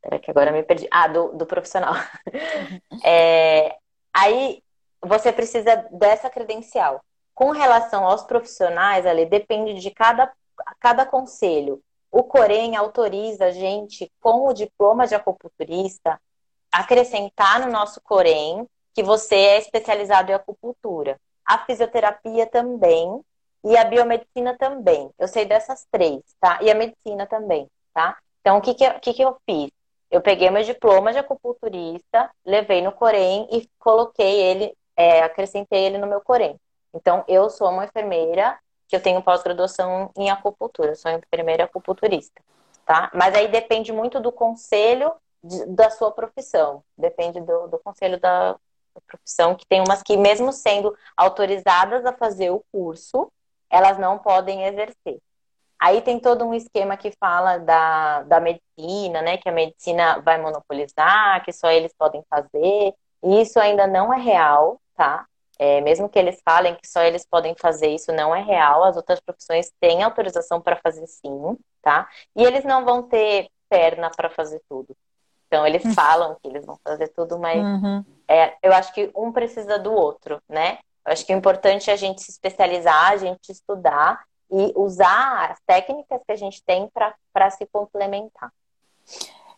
Peraí, 0.01 0.19
que 0.19 0.31
agora 0.31 0.51
me 0.51 0.63
perdi. 0.63 0.87
Ah, 0.91 1.07
do, 1.07 1.33
do 1.33 1.45
profissional. 1.45 1.93
é, 3.03 3.75
aí 4.13 4.63
você 5.01 5.33
precisa 5.33 5.75
dessa 5.91 6.29
credencial. 6.29 7.03
Com 7.33 7.51
relação 7.51 8.05
aos 8.05 8.23
profissionais, 8.23 9.05
ali 9.05 9.25
depende 9.25 9.75
de 9.75 9.91
cada, 9.91 10.31
cada 10.79 11.05
conselho. 11.05 11.81
O 12.11 12.23
Corém 12.23 12.75
autoriza 12.75 13.45
a 13.45 13.51
gente, 13.51 14.11
com 14.21 14.47
o 14.47 14.53
diploma 14.53 15.05
de 15.05 15.13
acupunturista, 15.13 16.19
acrescentar 16.77 17.59
no 17.59 17.71
nosso 17.71 17.99
Corém 18.01 18.67
que 18.93 19.03
você 19.03 19.35
é 19.35 19.57
especializado 19.57 20.31
em 20.31 20.35
acupuntura. 20.35 21.19
A 21.45 21.59
fisioterapia 21.59 22.45
também 22.45 23.21
e 23.63 23.75
a 23.75 23.83
biomedicina 23.83 24.55
também. 24.57 25.09
Eu 25.17 25.27
sei 25.27 25.45
dessas 25.45 25.87
três, 25.91 26.21
tá? 26.39 26.59
E 26.61 26.69
a 26.69 26.75
medicina 26.75 27.25
também, 27.25 27.67
tá? 27.93 28.17
Então, 28.41 28.57
o 28.57 28.61
que, 28.61 28.73
que, 28.73 28.89
que, 28.99 29.13
que 29.13 29.21
eu 29.21 29.35
fiz? 29.45 29.71
Eu 30.09 30.21
peguei 30.21 30.49
meu 30.49 30.63
diploma 30.63 31.11
de 31.11 31.19
acupunturista, 31.19 32.29
levei 32.45 32.81
no 32.81 32.91
Corém 32.91 33.47
e 33.51 33.67
coloquei 33.79 34.39
ele, 34.39 34.73
é, 34.95 35.21
acrescentei 35.21 35.83
ele 35.83 35.97
no 35.97 36.07
meu 36.07 36.21
Corém. 36.21 36.55
Então, 36.93 37.23
eu 37.27 37.49
sou 37.49 37.69
uma 37.69 37.85
enfermeira 37.85 38.57
que 38.87 38.95
eu 38.95 39.01
tenho 39.01 39.21
pós-graduação 39.21 40.11
em 40.15 40.29
acupuntura, 40.29 40.95
sou 40.95 41.11
enfermeira 41.11 41.65
acupunturista, 41.65 42.41
tá? 42.85 43.11
Mas 43.13 43.35
aí 43.35 43.47
depende 43.47 43.91
muito 43.91 44.19
do 44.19 44.31
conselho 44.31 45.11
da 45.67 45.89
sua 45.89 46.11
profissão, 46.11 46.83
depende 46.97 47.39
do, 47.41 47.67
do 47.67 47.79
conselho 47.79 48.19
da, 48.19 48.53
da 48.53 49.01
profissão, 49.07 49.55
que 49.55 49.65
tem 49.65 49.81
umas 49.81 50.01
que, 50.03 50.17
mesmo 50.17 50.51
sendo 50.51 50.95
autorizadas 51.15 52.05
a 52.05 52.13
fazer 52.13 52.51
o 52.51 52.63
curso, 52.71 53.31
elas 53.69 53.97
não 53.97 54.17
podem 54.17 54.63
exercer. 54.65 55.19
Aí 55.79 56.01
tem 56.01 56.19
todo 56.19 56.43
um 56.43 56.53
esquema 56.53 56.97
que 56.97 57.11
fala 57.19 57.59
da, 57.59 58.23
da 58.23 58.39
medicina, 58.39 59.21
né? 59.21 59.37
Que 59.37 59.49
a 59.49 59.51
medicina 59.51 60.19
vai 60.21 60.41
monopolizar, 60.41 61.43
que 61.43 61.51
só 61.53 61.69
eles 61.69 61.93
podem 61.97 62.23
fazer. 62.29 62.95
E 63.23 63.41
isso 63.41 63.59
ainda 63.59 63.85
não 63.85 64.13
é 64.13 64.17
real, 64.19 64.81
tá? 64.95 65.25
É, 65.59 65.81
mesmo 65.81 66.09
que 66.09 66.19
eles 66.19 66.39
falem 66.43 66.75
que 66.75 66.87
só 66.87 67.01
eles 67.01 67.25
podem 67.25 67.55
fazer 67.59 67.87
isso, 67.87 68.11
não 68.11 68.35
é 68.35 68.41
real. 68.41 68.83
As 68.83 68.95
outras 68.95 69.19
profissões 69.19 69.71
têm 69.79 70.03
autorização 70.03 70.61
para 70.61 70.77
fazer 70.77 71.05
sim, 71.07 71.57
tá? 71.81 72.07
E 72.35 72.43
eles 72.43 72.63
não 72.63 72.83
vão 72.85 73.03
ter 73.03 73.49
perna 73.69 74.09
para 74.15 74.29
fazer 74.29 74.61
tudo. 74.69 74.95
Então, 75.47 75.65
eles 75.65 75.83
hum. 75.85 75.93
falam 75.93 76.35
que 76.41 76.47
eles 76.47 76.65
vão 76.65 76.77
fazer 76.83 77.07
tudo, 77.09 77.39
mas 77.39 77.63
uhum. 77.63 78.03
é, 78.27 78.55
eu 78.61 78.73
acho 78.73 78.93
que 78.93 79.09
um 79.15 79.31
precisa 79.31 79.79
do 79.79 79.91
outro, 79.91 80.41
né? 80.47 80.79
Eu 81.05 81.13
acho 81.13 81.25
que 81.25 81.33
o 81.33 81.37
importante 81.37 81.89
é 81.89 81.93
a 81.93 81.97
gente 81.97 82.21
se 82.21 82.31
especializar, 82.31 83.11
a 83.11 83.17
gente 83.17 83.49
estudar 83.49 84.25
e 84.51 84.73
usar 84.75 85.51
as 85.51 85.59
técnicas 85.65 86.21
que 86.25 86.31
a 86.31 86.35
gente 86.35 86.61
tem 86.63 86.89
para 87.33 87.49
se 87.49 87.65
complementar. 87.67 88.51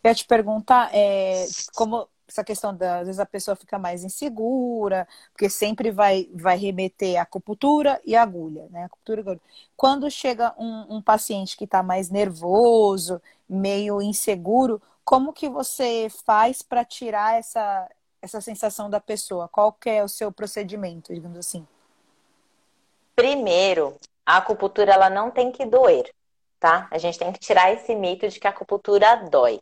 Eu 0.03 0.09
ia 0.09 0.15
te 0.15 0.25
perguntar, 0.25 0.93
é, 0.93 1.45
como 1.75 2.07
essa 2.27 2.43
questão 2.43 2.75
da, 2.75 2.99
às 2.99 3.07
vezes 3.07 3.19
a 3.19 3.25
pessoa 3.25 3.55
fica 3.55 3.79
mais 3.79 4.03
insegura, 4.03 5.07
porque 5.33 5.49
sempre 5.49 5.91
vai, 5.91 6.29
vai 6.33 6.55
remeter 6.55 7.19
a 7.19 7.23
acupuntura 7.23 7.99
e 8.05 8.15
a 8.15 8.21
agulha, 8.21 8.67
né? 8.69 8.83
Acupuntura 8.83 9.19
e 9.19 9.21
agulha. 9.21 9.41
Quando 9.75 10.09
chega 10.11 10.53
um, 10.57 10.97
um 10.97 11.01
paciente 11.01 11.57
que 11.57 11.65
está 11.65 11.81
mais 11.81 12.09
nervoso, 12.09 13.19
meio 13.49 14.01
inseguro, 14.01 14.79
como 15.09 15.33
que 15.33 15.49
você 15.49 16.07
faz 16.23 16.61
para 16.61 16.85
tirar 16.85 17.39
essa, 17.39 17.89
essa 18.21 18.39
sensação 18.39 18.91
da 18.91 18.99
pessoa? 18.99 19.49
Qual 19.49 19.73
que 19.73 19.89
é 19.89 20.03
o 20.03 20.07
seu 20.07 20.31
procedimento, 20.31 21.11
digamos 21.11 21.39
assim? 21.39 21.67
Primeiro, 23.15 23.97
a 24.23 24.37
acupuntura 24.37 24.93
ela 24.93 25.09
não 25.09 25.31
tem 25.31 25.51
que 25.51 25.65
doer, 25.65 26.13
tá? 26.59 26.87
A 26.91 26.99
gente 26.99 27.17
tem 27.17 27.33
que 27.33 27.39
tirar 27.39 27.73
esse 27.73 27.95
mito 27.95 28.29
de 28.29 28.39
que 28.39 28.45
a 28.45 28.51
acupuntura 28.51 29.15
dói. 29.31 29.59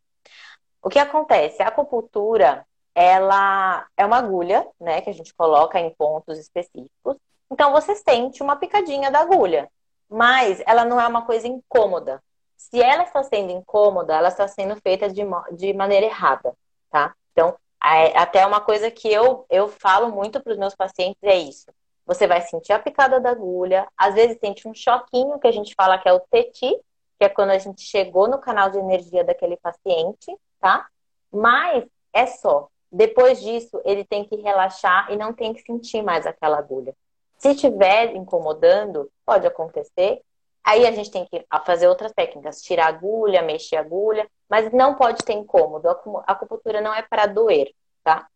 O 0.81 0.89
que 0.89 0.99
acontece? 0.99 1.63
A 1.63 1.69
acupuntura, 1.69 2.67
ela 2.93 3.87
é 3.95 4.05
uma 4.05 4.17
agulha, 4.17 4.67
né, 4.77 4.99
que 4.99 5.09
a 5.09 5.13
gente 5.13 5.33
coloca 5.33 5.79
em 5.79 5.95
pontos 5.95 6.37
específicos. 6.37 7.15
Então 7.49 7.71
você 7.71 7.95
sente 7.95 8.43
uma 8.43 8.57
picadinha 8.57 9.09
da 9.09 9.21
agulha, 9.21 9.71
mas 10.09 10.61
ela 10.65 10.83
não 10.83 10.99
é 10.99 11.07
uma 11.07 11.25
coisa 11.25 11.47
incômoda. 11.47 12.21
Se 12.69 12.81
ela 12.81 13.03
está 13.03 13.23
sendo 13.23 13.51
incômoda, 13.51 14.13
ela 14.13 14.27
está 14.27 14.47
sendo 14.47 14.75
feita 14.81 15.09
de, 15.09 15.23
de 15.53 15.73
maneira 15.73 16.05
errada, 16.05 16.53
tá? 16.91 17.15
Então, 17.31 17.55
até 17.79 18.45
uma 18.45 18.59
coisa 18.59 18.91
que 18.91 19.07
eu, 19.07 19.45
eu 19.49 19.69
falo 19.69 20.11
muito 20.11 20.41
para 20.41 20.51
os 20.51 20.59
meus 20.59 20.75
pacientes 20.75 21.21
é 21.23 21.37
isso. 21.37 21.71
Você 22.05 22.27
vai 22.27 22.41
sentir 22.41 22.73
a 22.73 22.79
picada 22.79 23.19
da 23.21 23.31
agulha, 23.31 23.87
às 23.97 24.15
vezes 24.15 24.37
sente 24.39 24.67
um 24.67 24.73
choquinho, 24.73 25.39
que 25.39 25.47
a 25.47 25.51
gente 25.51 25.73
fala 25.75 25.97
que 25.97 26.09
é 26.09 26.13
o 26.13 26.19
TETI, 26.19 26.77
que 27.17 27.25
é 27.25 27.29
quando 27.29 27.51
a 27.51 27.57
gente 27.57 27.81
chegou 27.81 28.27
no 28.27 28.39
canal 28.39 28.69
de 28.69 28.77
energia 28.77 29.23
daquele 29.23 29.57
paciente, 29.57 30.35
tá? 30.59 30.87
Mas 31.31 31.85
é 32.11 32.25
só. 32.25 32.67
Depois 32.91 33.41
disso, 33.41 33.81
ele 33.85 34.03
tem 34.03 34.25
que 34.25 34.35
relaxar 34.37 35.11
e 35.11 35.15
não 35.15 35.33
tem 35.33 35.53
que 35.53 35.61
sentir 35.61 36.01
mais 36.01 36.25
aquela 36.25 36.57
agulha. 36.57 36.93
Se 37.37 37.49
estiver 37.51 38.15
incomodando, 38.15 39.09
pode 39.25 39.45
acontecer. 39.45 40.21
Aí 40.67 40.85
a 40.85 40.91
gente 40.91 41.09
tem 41.09 41.25
que 41.25 41.45
fazer 41.65 41.87
outras 41.87 42.11
técnicas, 42.11 42.61
tirar 42.61 42.87
agulha, 42.87 43.41
mexer 43.41 43.77
agulha, 43.77 44.29
mas 44.49 44.69
não 44.73 44.95
pode 44.95 45.23
ter 45.23 45.31
incômodo. 45.31 45.87
A 45.87 45.93
acupuntura 46.27 46.81
não 46.81 46.93
é 46.93 47.01
para 47.01 47.25
doer, 47.25 47.73
tá? 48.03 48.27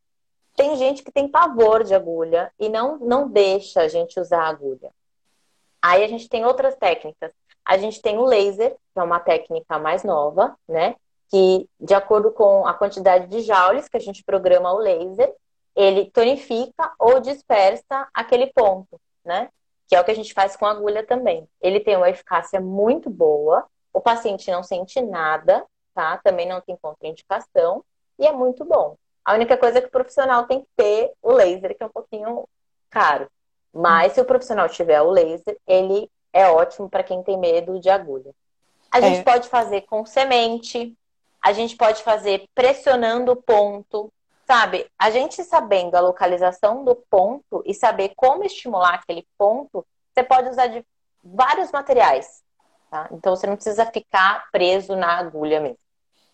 Tem 0.55 0.77
gente 0.77 1.03
que 1.03 1.11
tem 1.11 1.27
pavor 1.27 1.83
de 1.83 1.93
agulha 1.93 2.49
e 2.57 2.69
não, 2.69 2.97
não 2.99 3.27
deixa 3.27 3.81
a 3.81 3.89
gente 3.89 4.17
usar 4.17 4.43
a 4.43 4.47
agulha. 4.47 4.93
Aí 5.81 6.05
a 6.05 6.07
gente 6.07 6.29
tem 6.29 6.45
outras 6.45 6.73
técnicas. 6.77 7.33
A 7.65 7.77
gente 7.77 8.01
tem 8.01 8.17
o 8.17 8.23
laser, 8.23 8.77
que 8.93 8.99
é 9.01 9.03
uma 9.03 9.19
técnica 9.19 9.77
mais 9.77 10.05
nova, 10.05 10.55
né? 10.69 10.95
Que, 11.29 11.67
de 11.81 11.93
acordo 11.93 12.31
com 12.31 12.65
a 12.65 12.73
quantidade 12.73 13.27
de 13.27 13.41
joules 13.41 13.89
que 13.89 13.97
a 13.97 14.01
gente 14.01 14.23
programa 14.23 14.71
o 14.71 14.77
laser, 14.77 15.35
ele 15.75 16.09
tonifica 16.09 16.93
ou 16.97 17.19
dispersa 17.19 18.07
aquele 18.13 18.47
ponto, 18.53 18.97
né? 19.25 19.49
Que 19.91 19.95
é 19.97 19.99
o 19.99 20.05
que 20.05 20.11
a 20.11 20.15
gente 20.15 20.33
faz 20.33 20.55
com 20.55 20.65
a 20.65 20.71
agulha 20.71 21.05
também. 21.05 21.45
Ele 21.59 21.81
tem 21.81 21.97
uma 21.97 22.09
eficácia 22.09 22.61
muito 22.61 23.09
boa, 23.09 23.65
o 23.91 23.99
paciente 23.99 24.49
não 24.49 24.63
sente 24.63 25.01
nada, 25.01 25.65
tá? 25.93 26.17
Também 26.23 26.47
não 26.47 26.61
tem 26.61 26.77
contraindicação 26.81 27.83
e 28.17 28.25
é 28.25 28.31
muito 28.31 28.63
bom. 28.63 28.95
A 29.25 29.33
única 29.33 29.57
coisa 29.57 29.79
é 29.79 29.81
que 29.81 29.87
o 29.87 29.91
profissional 29.91 30.45
tem 30.45 30.61
que 30.61 30.67
ter 30.77 31.11
o 31.21 31.33
laser, 31.33 31.75
que 31.75 31.83
é 31.83 31.85
um 31.85 31.91
pouquinho 31.91 32.47
caro. 32.89 33.29
Mas 33.73 34.13
se 34.13 34.21
o 34.21 34.25
profissional 34.25 34.69
tiver 34.69 35.01
o 35.01 35.11
laser, 35.11 35.57
ele 35.67 36.09
é 36.31 36.47
ótimo 36.47 36.89
para 36.89 37.03
quem 37.03 37.21
tem 37.21 37.37
medo 37.37 37.77
de 37.77 37.89
agulha. 37.89 38.31
A 38.89 38.99
é. 38.99 39.01
gente 39.01 39.25
pode 39.25 39.49
fazer 39.49 39.81
com 39.81 40.05
semente, 40.05 40.97
a 41.41 41.51
gente 41.51 41.75
pode 41.75 42.01
fazer 42.01 42.45
pressionando 42.55 43.33
o 43.33 43.35
ponto, 43.35 44.09
sabe? 44.45 44.87
A 44.97 45.09
gente 45.09 45.43
sabendo 45.43 45.95
a 45.95 46.01
localização 46.01 46.83
do 46.83 46.95
ponto 46.95 47.63
e 47.65 47.73
saber 47.73 48.13
como 48.15 48.43
estimular 48.43 48.95
aquele 48.95 49.27
ponto, 49.37 49.85
você 50.13 50.23
pode 50.23 50.49
usar 50.49 50.67
de 50.67 50.85
vários 51.23 51.71
materiais, 51.71 52.43
tá? 52.89 53.07
Então 53.11 53.35
você 53.35 53.47
não 53.47 53.55
precisa 53.55 53.85
ficar 53.85 54.49
preso 54.51 54.95
na 54.95 55.17
agulha 55.17 55.59
mesmo. 55.59 55.77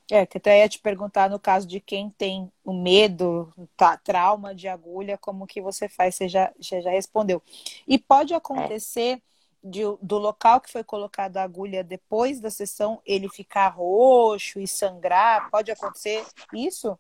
É, 0.09 0.25
que 0.25 0.37
até 0.37 0.59
ia 0.59 0.69
te 0.69 0.79
perguntar 0.79 1.29
no 1.29 1.37
caso 1.37 1.67
de 1.67 1.81
quem 1.81 2.09
tem 2.09 2.49
o 2.63 2.71
medo, 2.71 3.53
tá, 3.75 3.97
trauma 3.97 4.55
de 4.55 4.67
agulha, 4.67 5.17
como 5.17 5.45
que 5.45 5.61
você 5.61 5.89
faz? 5.89 6.15
Você 6.15 6.29
já, 6.29 6.51
já, 6.57 6.79
já 6.79 6.89
respondeu. 6.89 7.43
E 7.85 7.97
pode 7.97 8.33
acontecer 8.33 9.17
é 9.17 9.21
de, 9.61 9.81
do 10.01 10.17
local 10.17 10.61
que 10.61 10.71
foi 10.71 10.83
colocada 10.83 11.41
a 11.41 11.43
agulha 11.43 11.83
depois 11.83 12.39
da 12.39 12.49
sessão 12.49 13.01
ele 13.05 13.27
ficar 13.27 13.67
roxo 13.67 14.59
e 14.61 14.67
sangrar? 14.67 15.49
Pode 15.51 15.71
acontecer 15.71 16.25
isso? 16.53 16.97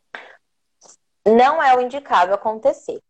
Não 1.27 1.61
é 1.61 1.75
o 1.75 1.81
indicado 1.81 2.33
acontecer. 2.33 3.01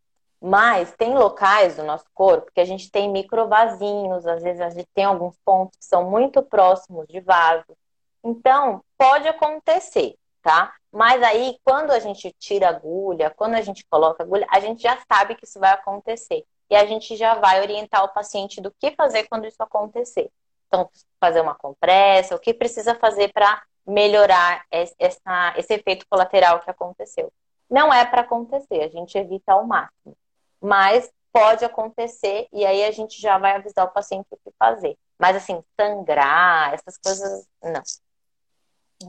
Mas 0.41 0.91
tem 0.91 1.15
locais 1.15 1.77
do 1.77 1.83
nosso 1.83 2.05
corpo 2.13 2.51
que 2.51 2.59
a 2.59 2.65
gente 2.65 2.91
tem 2.91 3.09
microvasinhos, 3.09 4.25
às 4.27 4.43
vezes 4.43 4.61
a 4.61 4.69
gente 4.69 4.87
tem 4.93 5.05
alguns 5.05 5.35
pontos 5.43 5.77
que 5.77 5.85
são 5.85 6.09
muito 6.09 6.43
próximos 6.43 7.07
de 7.07 7.19
vasos. 7.19 7.75
Então, 8.23 8.83
pode 8.97 9.27
acontecer, 9.27 10.15
tá? 10.43 10.73
Mas 10.91 11.21
aí, 11.23 11.57
quando 11.63 11.91
a 11.91 11.99
gente 11.99 12.33
tira 12.39 12.67
a 12.67 12.69
agulha, 12.69 13.31
quando 13.31 13.55
a 13.55 13.61
gente 13.61 13.85
coloca 13.89 14.21
a 14.21 14.25
agulha, 14.25 14.47
a 14.49 14.59
gente 14.59 14.81
já 14.81 14.97
sabe 15.11 15.35
que 15.35 15.45
isso 15.45 15.59
vai 15.59 15.71
acontecer 15.71 16.43
e 16.69 16.75
a 16.75 16.85
gente 16.85 17.15
já 17.15 17.35
vai 17.35 17.61
orientar 17.61 18.03
o 18.03 18.09
paciente 18.09 18.61
do 18.61 18.71
que 18.71 18.91
fazer 18.91 19.27
quando 19.27 19.47
isso 19.47 19.61
acontecer. 19.61 20.29
Então, 20.67 20.89
fazer 21.19 21.41
uma 21.41 21.55
compressa, 21.55 22.35
o 22.35 22.39
que 22.39 22.53
precisa 22.53 22.93
fazer 22.95 23.31
para 23.31 23.61
melhorar 23.85 24.65
essa, 24.69 25.53
esse 25.55 25.73
efeito 25.73 26.05
colateral 26.09 26.59
que 26.59 26.69
aconteceu. 26.69 27.31
Não 27.69 27.93
é 27.93 28.05
para 28.05 28.21
acontecer, 28.21 28.83
a 28.83 28.87
gente 28.87 29.17
evita 29.17 29.53
ao 29.53 29.65
máximo. 29.65 30.15
Mas 30.61 31.11
pode 31.31 31.63
acontecer 31.63 32.47
e 32.51 32.65
aí 32.65 32.83
a 32.83 32.91
gente 32.91 33.21
já 33.21 33.37
vai 33.37 33.55
avisar 33.55 33.85
o 33.85 33.91
paciente 33.91 34.25
o 34.31 34.37
que 34.37 34.51
fazer. 34.57 34.97
Mas 35.19 35.35
assim, 35.35 35.63
sangrar, 35.79 36.73
essas 36.73 36.97
coisas, 36.97 37.47
não. 37.61 37.81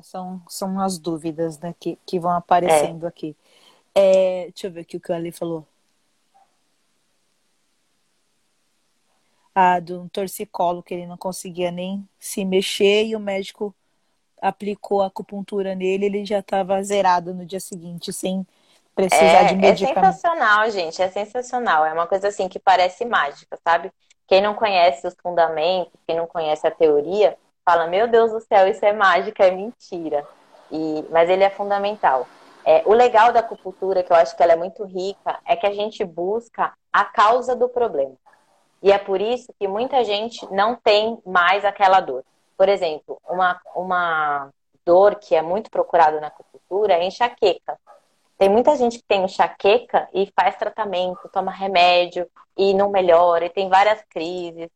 São, 0.02 0.42
são 0.48 0.80
as 0.80 0.98
dúvidas 0.98 1.58
né, 1.58 1.74
que, 1.78 1.98
que 2.04 2.18
vão 2.18 2.32
aparecendo 2.32 3.06
é. 3.06 3.08
aqui. 3.08 3.36
É, 3.94 4.44
deixa 4.44 4.66
eu 4.66 4.72
ver 4.72 4.82
o 4.82 4.84
que 4.84 4.96
o 4.96 5.00
Kelly 5.00 5.32
falou. 5.32 5.66
Ah, 9.54 9.80
de 9.80 9.92
um 9.94 10.08
torcicolo 10.08 10.82
que 10.82 10.94
ele 10.94 11.06
não 11.06 11.16
conseguia 11.16 11.70
nem 11.70 12.08
se 12.18 12.44
mexer 12.44 13.06
e 13.06 13.16
o 13.16 13.20
médico 13.20 13.74
aplicou 14.40 15.02
a 15.02 15.06
acupuntura 15.06 15.74
nele, 15.74 16.06
ele 16.06 16.24
já 16.24 16.38
estava 16.38 16.82
zerado 16.82 17.34
no 17.34 17.44
dia 17.44 17.60
seguinte, 17.60 18.12
sem 18.12 18.46
precisar 18.94 19.42
é, 19.42 19.44
de 19.44 19.56
medicamento. 19.56 19.98
É 19.98 20.12
sensacional, 20.12 20.70
gente, 20.70 21.00
é 21.00 21.08
sensacional. 21.08 21.84
É 21.86 21.92
uma 21.92 22.06
coisa 22.06 22.28
assim 22.28 22.48
que 22.48 22.58
parece 22.58 23.04
mágica, 23.04 23.58
sabe? 23.62 23.92
Quem 24.26 24.42
não 24.42 24.54
conhece 24.54 25.06
os 25.06 25.14
fundamentos, 25.22 25.92
quem 26.06 26.16
não 26.16 26.26
conhece 26.26 26.66
a 26.66 26.70
teoria, 26.70 27.36
fala, 27.64 27.86
meu 27.86 28.08
Deus 28.08 28.32
do 28.32 28.40
céu, 28.40 28.66
isso 28.66 28.84
é 28.84 28.92
mágica, 28.92 29.44
é 29.44 29.50
mentira. 29.50 30.26
E, 30.70 31.04
mas 31.10 31.30
ele 31.30 31.44
é 31.44 31.50
fundamental. 31.50 32.26
É, 32.64 32.82
o 32.84 32.92
legal 32.92 33.32
da 33.32 33.40
acupuntura, 33.40 34.02
que 34.02 34.12
eu 34.12 34.16
acho 34.16 34.36
que 34.36 34.42
ela 34.42 34.52
é 34.52 34.56
muito 34.56 34.84
rica, 34.84 35.38
é 35.46 35.56
que 35.56 35.66
a 35.66 35.72
gente 35.72 36.04
busca 36.04 36.72
a 36.92 37.04
causa 37.04 37.54
do 37.54 37.68
problema. 37.68 38.14
E 38.82 38.92
é 38.92 38.98
por 38.98 39.20
isso 39.20 39.52
que 39.58 39.66
muita 39.66 40.04
gente 40.04 40.46
não 40.52 40.76
tem 40.76 41.18
mais 41.24 41.64
aquela 41.64 42.00
dor. 42.00 42.24
Por 42.58 42.68
exemplo, 42.68 43.20
uma, 43.28 43.60
uma 43.76 44.50
dor 44.84 45.14
que 45.14 45.36
é 45.36 45.40
muito 45.40 45.70
procurada 45.70 46.20
na 46.20 46.26
acupuntura 46.26 46.94
é 46.94 47.04
enxaqueca. 47.04 47.78
Tem 48.36 48.48
muita 48.48 48.76
gente 48.76 48.98
que 48.98 49.04
tem 49.04 49.24
enxaqueca 49.24 50.08
e 50.12 50.30
faz 50.34 50.56
tratamento, 50.56 51.28
toma 51.32 51.52
remédio 51.52 52.28
e 52.56 52.74
não 52.74 52.90
melhora, 52.90 53.44
e 53.44 53.50
tem 53.50 53.68
várias 53.68 54.02
crises. 54.10 54.68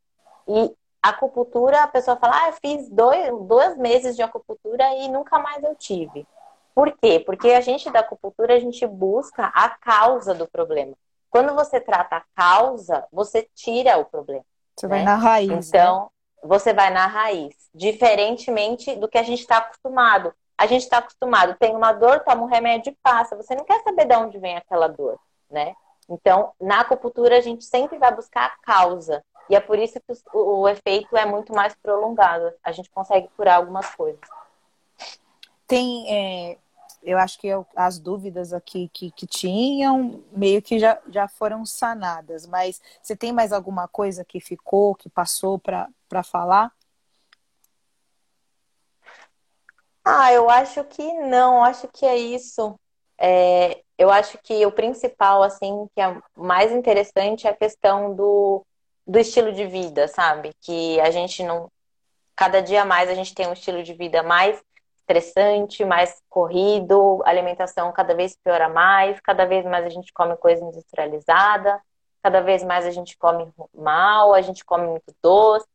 E 0.46 0.72
a 1.02 1.08
acupuntura, 1.08 1.82
a 1.82 1.88
pessoa 1.88 2.16
fala, 2.16 2.44
ah, 2.44 2.48
eu 2.48 2.52
fiz 2.54 2.88
dois, 2.88 3.30
dois 3.48 3.76
meses 3.76 4.14
de 4.14 4.22
acupuntura 4.22 4.84
e 4.94 5.08
nunca 5.08 5.40
mais 5.40 5.64
eu 5.64 5.74
tive. 5.74 6.24
Por 6.72 6.92
quê? 6.92 7.18
Porque 7.18 7.50
a 7.50 7.60
gente 7.60 7.90
da 7.90 8.00
acupuntura, 8.00 8.54
a 8.54 8.60
gente 8.60 8.86
busca 8.86 9.46
a 9.46 9.68
causa 9.68 10.32
do 10.32 10.46
problema. 10.46 10.94
Quando 11.28 11.52
você 11.54 11.80
trata 11.80 12.16
a 12.16 12.24
causa, 12.34 13.04
você 13.12 13.48
tira 13.54 13.98
o 13.98 14.04
problema. 14.04 14.44
Você 14.76 14.86
né? 14.86 14.96
vai 14.96 15.04
na 15.04 15.16
raiz. 15.16 15.48
Né? 15.48 15.56
Então? 15.56 16.10
Você 16.42 16.72
vai 16.72 16.90
na 16.90 17.06
raiz. 17.06 17.54
Diferentemente 17.74 18.94
do 18.96 19.08
que 19.08 19.18
a 19.18 19.22
gente 19.22 19.40
está 19.40 19.58
acostumado. 19.58 20.34
A 20.58 20.66
gente 20.66 20.82
está 20.82 20.98
acostumado, 20.98 21.56
tem 21.58 21.74
uma 21.74 21.92
dor, 21.92 22.20
toma 22.20 22.42
um 22.42 22.46
remédio 22.46 22.90
e 22.92 22.96
passa. 23.02 23.36
Você 23.36 23.54
não 23.54 23.64
quer 23.64 23.82
saber 23.82 24.04
de 24.04 24.14
onde 24.14 24.38
vem 24.38 24.56
aquela 24.56 24.86
dor, 24.86 25.18
né? 25.50 25.74
Então, 26.08 26.52
na 26.60 26.80
acupuntura, 26.80 27.38
a 27.38 27.40
gente 27.40 27.64
sempre 27.64 27.98
vai 27.98 28.14
buscar 28.14 28.46
a 28.46 28.56
causa. 28.62 29.24
E 29.48 29.56
é 29.56 29.60
por 29.60 29.78
isso 29.78 30.00
que 30.00 30.14
o, 30.32 30.68
efeito 30.68 31.16
é 31.16 31.26
muito 31.26 31.54
mais 31.54 31.74
prolongado. 31.74 32.52
A 32.62 32.70
gente 32.70 32.90
consegue 32.90 33.28
curar 33.36 33.56
algumas 33.56 33.94
coisas. 33.94 34.20
Tem, 35.66 36.06
é, 36.08 36.58
eu 37.02 37.18
acho 37.18 37.38
que 37.38 37.46
eu, 37.46 37.66
as 37.74 37.98
dúvidas 37.98 38.52
aqui 38.52 38.88
que, 38.92 39.10
que 39.10 39.26
tinham 39.26 40.22
meio 40.32 40.62
que 40.62 40.78
já, 40.78 41.00
já 41.08 41.26
foram 41.26 41.66
sanadas, 41.66 42.46
mas 42.46 42.80
você 43.02 43.16
tem 43.16 43.32
mais 43.32 43.52
alguma 43.52 43.88
coisa 43.88 44.24
que 44.24 44.40
ficou, 44.40 44.94
que 44.94 45.08
passou 45.08 45.58
para 45.58 46.22
falar? 46.22 46.72
Ah, 50.04 50.32
eu 50.32 50.50
acho 50.50 50.82
que 50.84 51.02
não, 51.12 51.62
acho 51.64 51.88
que 51.88 52.04
é 52.04 52.16
isso. 52.16 52.78
É, 53.18 53.82
eu 53.96 54.10
acho 54.10 54.38
que 54.38 54.64
o 54.66 54.72
principal, 54.72 55.42
assim, 55.42 55.86
que 55.94 56.00
é 56.00 56.20
mais 56.36 56.72
interessante 56.72 57.46
é 57.46 57.50
a 57.50 57.56
questão 57.56 58.14
do, 58.14 58.64
do 59.06 59.18
estilo 59.18 59.52
de 59.52 59.66
vida, 59.66 60.08
sabe? 60.08 60.52
Que 60.60 61.00
a 61.00 61.10
gente 61.10 61.42
não. 61.42 61.70
Cada 62.34 62.60
dia 62.60 62.84
mais 62.84 63.08
a 63.08 63.14
gente 63.14 63.34
tem 63.34 63.46
um 63.46 63.52
estilo 63.52 63.82
de 63.82 63.94
vida 63.94 64.22
mais 64.22 64.60
estressante, 65.02 65.84
mais 65.84 66.20
corrido, 66.28 67.22
alimentação 67.24 67.92
cada 67.92 68.14
vez 68.14 68.36
piora 68.36 68.68
mais, 68.68 69.20
cada 69.20 69.44
vez 69.44 69.64
mais 69.64 69.84
a 69.84 69.88
gente 69.88 70.12
come 70.12 70.36
coisa 70.36 70.64
industrializada, 70.64 71.80
cada 72.22 72.40
vez 72.40 72.62
mais 72.62 72.86
a 72.86 72.90
gente 72.90 73.16
come 73.18 73.52
mal, 73.74 74.32
a 74.32 74.40
gente 74.40 74.64
come 74.64 74.86
muito 74.86 75.14
doce. 75.22 75.66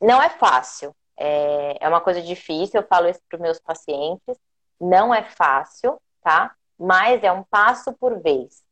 Não 0.00 0.20
é 0.20 0.30
fácil, 0.30 0.94
é, 1.16 1.76
é 1.80 1.88
uma 1.88 2.00
coisa 2.00 2.22
difícil, 2.22 2.80
eu 2.80 2.86
falo 2.86 3.08
isso 3.08 3.20
para 3.28 3.36
os 3.36 3.42
meus 3.42 3.60
pacientes. 3.60 4.36
Não 4.80 5.14
é 5.14 5.22
fácil, 5.22 6.00
tá? 6.22 6.54
Mas 6.78 7.22
é 7.22 7.30
um 7.30 7.42
passo 7.42 7.92
por 7.92 8.18
vez. 8.18 8.62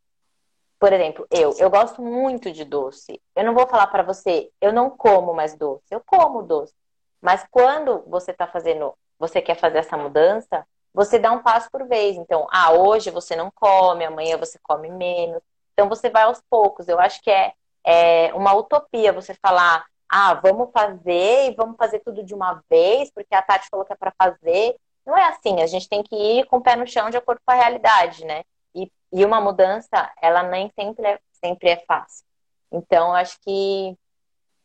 Por 0.79 0.93
exemplo, 0.93 1.27
eu, 1.31 1.55
eu 1.59 1.69
gosto 1.69 2.01
muito 2.01 2.51
de 2.51 2.65
doce. 2.65 3.21
Eu 3.37 3.45
não 3.45 3.53
vou 3.53 3.67
falar 3.67 3.89
para 3.89 4.03
você, 4.03 4.51
eu 4.61 4.73
não 4.73 4.89
como 4.89 5.35
mais 5.35 5.55
doce. 5.55 5.85
Eu 5.91 6.01
como 6.07 6.43
doce. 6.43 6.73
Mas 7.21 7.45
quando 7.51 8.03
você 8.07 8.31
está 8.31 8.47
fazendo, 8.47 8.95
você 9.19 9.43
quer 9.43 9.57
fazer 9.57 9.79
essa 9.79 9.97
mudança, 9.97 10.67
você 10.95 11.19
dá 11.19 11.31
um 11.33 11.43
passo 11.43 11.71
por 11.71 11.87
vez. 11.87 12.17
Então, 12.17 12.47
ah, 12.51 12.73
hoje 12.73 13.11
você 13.11 13.37
não 13.37 13.51
come, 13.51 14.05
amanhã 14.05 14.37
você 14.37 14.59
come 14.63 14.89
menos. 14.89 15.43
Então 15.73 15.89
você 15.89 16.11
vai 16.11 16.25
aos 16.25 16.43
poucos. 16.51 16.89
Eu 16.89 16.99
acho 16.99 17.21
que 17.23 17.31
é, 17.31 17.53
é 17.85 18.33
uma 18.35 18.55
utopia 18.55 19.13
você 19.13 19.35
falar, 19.35 19.87
ah, 20.09 20.35
vamos 20.35 20.71
fazer 20.73 21.51
e 21.51 21.55
vamos 21.55 21.77
fazer 21.77 22.01
tudo 22.01 22.25
de 22.25 22.35
uma 22.35 22.63
vez, 22.69 23.11
porque 23.11 23.35
a 23.35 23.43
Tati 23.43 23.69
falou 23.71 23.85
que 23.85 23.93
é 23.93 23.97
para 23.97 24.13
fazer. 24.17 24.77
Não 25.07 25.17
é 25.17 25.29
assim, 25.29 25.63
a 25.63 25.67
gente 25.67 25.89
tem 25.89 26.03
que 26.03 26.17
ir 26.17 26.47
com 26.47 26.59
o 26.59 26.61
pé 26.61 26.77
no 26.77 26.87
chão 26.87 27.11
de 27.11 27.17
acordo 27.17 27.41
com 27.45 27.53
a 27.53 27.57
realidade, 27.57 28.25
né? 28.25 28.45
E, 28.75 28.91
e 29.13 29.25
uma 29.25 29.41
mudança, 29.41 30.11
ela 30.21 30.43
nem 30.43 30.71
sempre 30.75 31.07
é, 31.07 31.21
sempre 31.33 31.71
é 31.71 31.77
fácil. 31.87 32.25
Então, 32.71 33.15
acho 33.15 33.39
que, 33.41 33.97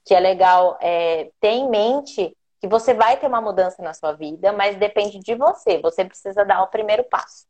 que 0.06 0.14
é 0.14 0.20
legal 0.20 0.78
é, 0.82 1.32
ter 1.40 1.52
em 1.52 1.70
mente 1.70 2.36
que 2.64 2.68
você 2.70 2.94
vai 2.94 3.18
ter 3.18 3.28
uma 3.28 3.42
mudança 3.42 3.84
na 3.84 3.94
sua 3.94 4.14
vida, 4.14 4.54
mas 4.54 4.78
depende 4.78 5.20
de 5.20 5.36
você. 5.36 5.82
Você 5.82 6.06
precisa 6.06 6.46
dar 6.46 6.64
o 6.64 6.68
primeiro 6.68 7.04
passo. 7.04 7.46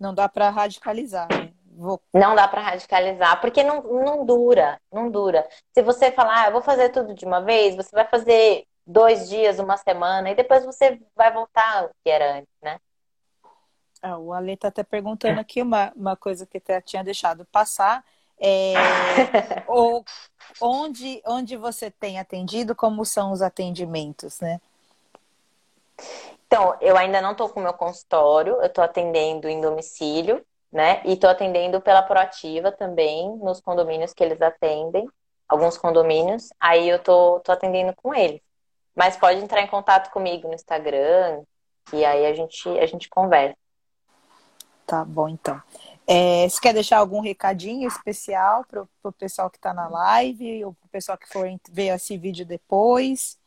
Não 0.00 0.14
dá 0.14 0.26
para 0.26 0.48
radicalizar, 0.48 1.28
né? 1.30 1.52
Vou... 1.66 2.00
Não 2.14 2.34
dá 2.34 2.48
para 2.48 2.62
radicalizar, 2.62 3.42
porque 3.42 3.62
não, 3.62 3.82
não 3.82 4.24
dura, 4.24 4.80
não 4.90 5.10
dura. 5.10 5.46
Se 5.74 5.82
você 5.82 6.10
falar, 6.10 6.44
ah, 6.44 6.46
eu 6.46 6.52
vou 6.52 6.62
fazer 6.62 6.88
tudo 6.88 7.12
de 7.12 7.26
uma 7.26 7.42
vez, 7.42 7.76
você 7.76 7.90
vai 7.94 8.08
fazer 8.08 8.64
dois 8.86 9.28
dias, 9.28 9.58
uma 9.58 9.76
semana, 9.76 10.30
e 10.30 10.34
depois 10.34 10.64
você 10.64 10.98
vai 11.14 11.30
voltar 11.30 11.82
ao 11.82 11.90
que 12.02 12.08
era 12.08 12.38
antes, 12.38 12.54
né? 12.62 12.80
Ah, 14.00 14.16
o 14.16 14.32
Ale 14.32 14.56
tá 14.56 14.68
até 14.68 14.82
perguntando 14.82 15.40
aqui 15.40 15.60
uma, 15.60 15.92
uma 15.94 16.16
coisa 16.16 16.46
que 16.46 16.56
até 16.56 16.80
tinha 16.80 17.04
deixado 17.04 17.44
passar. 17.52 18.02
É, 18.44 18.74
ou, 19.68 20.04
onde, 20.60 21.22
onde 21.24 21.56
você 21.56 21.90
tem 21.90 22.18
atendido, 22.18 22.74
como 22.74 23.04
são 23.04 23.30
os 23.30 23.40
atendimentos, 23.40 24.40
né? 24.40 24.60
Então, 26.46 26.76
eu 26.80 26.96
ainda 26.96 27.20
não 27.20 27.32
estou 27.32 27.48
com 27.48 27.60
o 27.60 27.62
meu 27.62 27.72
consultório, 27.72 28.54
eu 28.54 28.66
estou 28.66 28.82
atendendo 28.82 29.48
em 29.48 29.60
domicílio, 29.60 30.44
né? 30.72 31.00
E 31.04 31.12
estou 31.12 31.30
atendendo 31.30 31.80
pela 31.80 32.02
Proativa 32.02 32.72
também, 32.72 33.36
nos 33.36 33.60
condomínios 33.60 34.12
que 34.12 34.24
eles 34.24 34.42
atendem, 34.42 35.08
alguns 35.48 35.78
condomínios. 35.78 36.50
Aí 36.58 36.88
eu 36.88 36.98
tô, 36.98 37.40
tô 37.40 37.52
atendendo 37.52 37.94
com 37.94 38.14
eles. 38.14 38.40
Mas 38.94 39.16
pode 39.16 39.40
entrar 39.40 39.62
em 39.62 39.66
contato 39.66 40.10
comigo 40.10 40.48
no 40.48 40.54
Instagram, 40.54 41.42
e 41.92 42.04
aí 42.04 42.26
a 42.26 42.34
gente, 42.34 42.68
a 42.68 42.86
gente 42.86 43.08
conversa. 43.08 43.56
Tá 44.86 45.04
bom, 45.04 45.28
então. 45.28 45.60
É, 46.06 46.48
você 46.48 46.60
quer 46.60 46.74
deixar 46.74 46.98
algum 46.98 47.20
recadinho 47.20 47.86
especial 47.86 48.64
para 48.64 48.86
o 49.04 49.12
pessoal 49.12 49.48
que 49.48 49.56
está 49.56 49.72
na 49.72 49.88
live 49.88 50.64
ou 50.64 50.72
para 50.74 50.86
o 50.86 50.90
pessoal 50.90 51.16
que 51.16 51.28
for 51.28 51.46
ver 51.70 51.94
esse 51.94 52.16
vídeo 52.16 52.44
depois? 52.44 53.38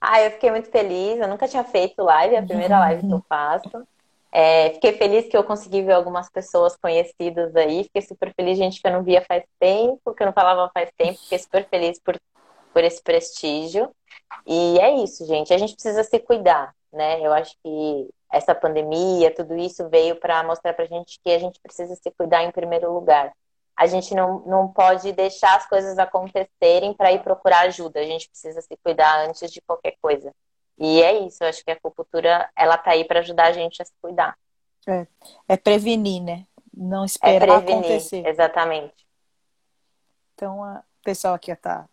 Ah, 0.00 0.20
eu 0.22 0.30
fiquei 0.32 0.50
muito 0.50 0.70
feliz. 0.70 1.18
Eu 1.18 1.28
nunca 1.28 1.48
tinha 1.48 1.64
feito 1.64 2.02
live, 2.02 2.34
é 2.34 2.38
a 2.38 2.42
primeira 2.42 2.78
live 2.78 3.06
que 3.06 3.12
eu 3.12 3.24
faço. 3.28 3.86
É, 4.32 4.70
fiquei 4.70 4.92
feliz 4.92 5.26
que 5.26 5.36
eu 5.36 5.42
consegui 5.42 5.82
ver 5.82 5.92
algumas 5.92 6.30
pessoas 6.30 6.76
conhecidas 6.76 7.56
aí. 7.56 7.84
Fiquei 7.84 8.02
super 8.02 8.32
feliz, 8.34 8.56
gente 8.56 8.80
que 8.80 8.86
eu 8.86 8.92
não 8.92 9.02
via 9.02 9.24
faz 9.26 9.42
tempo, 9.58 10.14
que 10.14 10.22
eu 10.22 10.26
não 10.26 10.32
falava 10.32 10.70
faz 10.72 10.90
tempo. 10.96 11.18
Fiquei 11.18 11.38
super 11.38 11.68
feliz 11.68 11.98
por, 11.98 12.18
por 12.72 12.84
esse 12.84 13.02
prestígio. 13.02 13.90
E 14.46 14.78
é 14.78 15.02
isso, 15.02 15.26
gente. 15.26 15.52
A 15.52 15.58
gente 15.58 15.74
precisa 15.74 16.04
se 16.04 16.18
cuidar, 16.20 16.74
né? 16.92 17.20
Eu 17.20 17.32
acho 17.32 17.56
que 17.62 18.08
essa 18.30 18.54
pandemia, 18.54 19.34
tudo 19.34 19.56
isso 19.56 19.88
veio 19.88 20.16
para 20.16 20.42
mostrar 20.44 20.72
pra 20.72 20.84
gente 20.84 21.18
que 21.22 21.30
a 21.30 21.38
gente 21.38 21.58
precisa 21.60 21.94
se 21.96 22.10
cuidar 22.12 22.44
em 22.44 22.52
primeiro 22.52 22.92
lugar. 22.92 23.32
A 23.76 23.86
gente 23.86 24.14
não, 24.14 24.40
não 24.40 24.68
pode 24.68 25.12
deixar 25.12 25.56
as 25.56 25.66
coisas 25.66 25.98
acontecerem 25.98 26.92
para 26.94 27.12
ir 27.12 27.22
procurar 27.22 27.60
ajuda. 27.60 27.98
A 27.98 28.04
gente 28.04 28.28
precisa 28.28 28.60
se 28.60 28.76
cuidar 28.84 29.26
antes 29.26 29.50
de 29.50 29.60
qualquer 29.62 29.96
coisa. 30.00 30.32
E 30.78 31.02
é 31.02 31.18
isso, 31.18 31.42
eu 31.42 31.48
acho 31.48 31.64
que 31.64 31.70
a 31.70 31.74
acupuntura, 31.74 32.48
ela 32.56 32.78
tá 32.78 32.92
aí 32.92 33.04
para 33.04 33.20
ajudar 33.20 33.48
a 33.48 33.52
gente 33.52 33.82
a 33.82 33.84
se 33.84 33.92
cuidar. 34.00 34.36
É, 34.86 35.06
é 35.48 35.56
prevenir, 35.56 36.22
né? 36.22 36.46
Não 36.72 37.04
esperar 37.04 37.34
é 37.34 37.38
prevenir, 37.40 37.72
acontecer. 37.72 38.26
Exatamente. 38.26 39.06
Então, 40.34 40.60
o 40.60 41.04
pessoal 41.04 41.34
aqui 41.34 41.54
tá, 41.54 41.86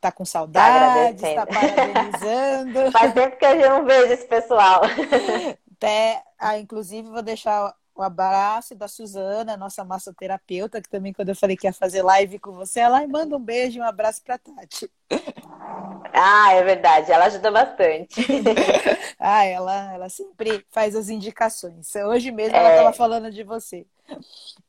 tá 0.00 0.10
com 0.10 0.24
saudade, 0.24 1.20
tá, 1.20 1.28
está 1.28 1.46
parabenizando. 1.46 2.90
Faz 2.92 3.12
tempo 3.12 3.36
que 3.36 3.44
eu 3.44 3.56
não 3.56 3.84
vejo 3.84 4.12
esse 4.14 4.26
pessoal. 4.26 4.80
Até, 5.82 6.22
ah, 6.38 6.56
inclusive, 6.58 7.08
vou 7.08 7.22
deixar 7.22 7.74
Um 7.96 8.02
abraço 8.02 8.72
da 8.74 8.86
Suzana, 8.86 9.56
nossa 9.56 9.84
massoterapeuta, 9.84 10.80
que 10.80 10.88
também, 10.88 11.12
quando 11.12 11.30
eu 11.30 11.34
falei 11.34 11.56
que 11.56 11.66
ia 11.66 11.72
fazer 11.72 12.02
live 12.02 12.38
com 12.38 12.52
você, 12.52 12.78
ela 12.78 13.04
manda 13.08 13.36
um 13.36 13.40
beijo 13.40 13.78
e 13.78 13.80
um 13.82 13.84
abraço 13.84 14.22
pra 14.22 14.38
Tati. 14.38 14.88
Ah, 16.14 16.52
é 16.52 16.62
verdade, 16.62 17.10
ela 17.10 17.24
ajuda 17.24 17.50
bastante. 17.50 18.20
ah, 19.18 19.44
ela, 19.44 19.94
ela 19.94 20.08
sempre 20.10 20.64
faz 20.70 20.94
as 20.94 21.08
indicações. 21.08 21.94
Hoje 21.96 22.30
mesmo 22.30 22.54
é... 22.54 22.58
ela 22.58 22.70
estava 22.70 22.92
falando 22.92 23.30
de 23.30 23.42
você. 23.42 23.86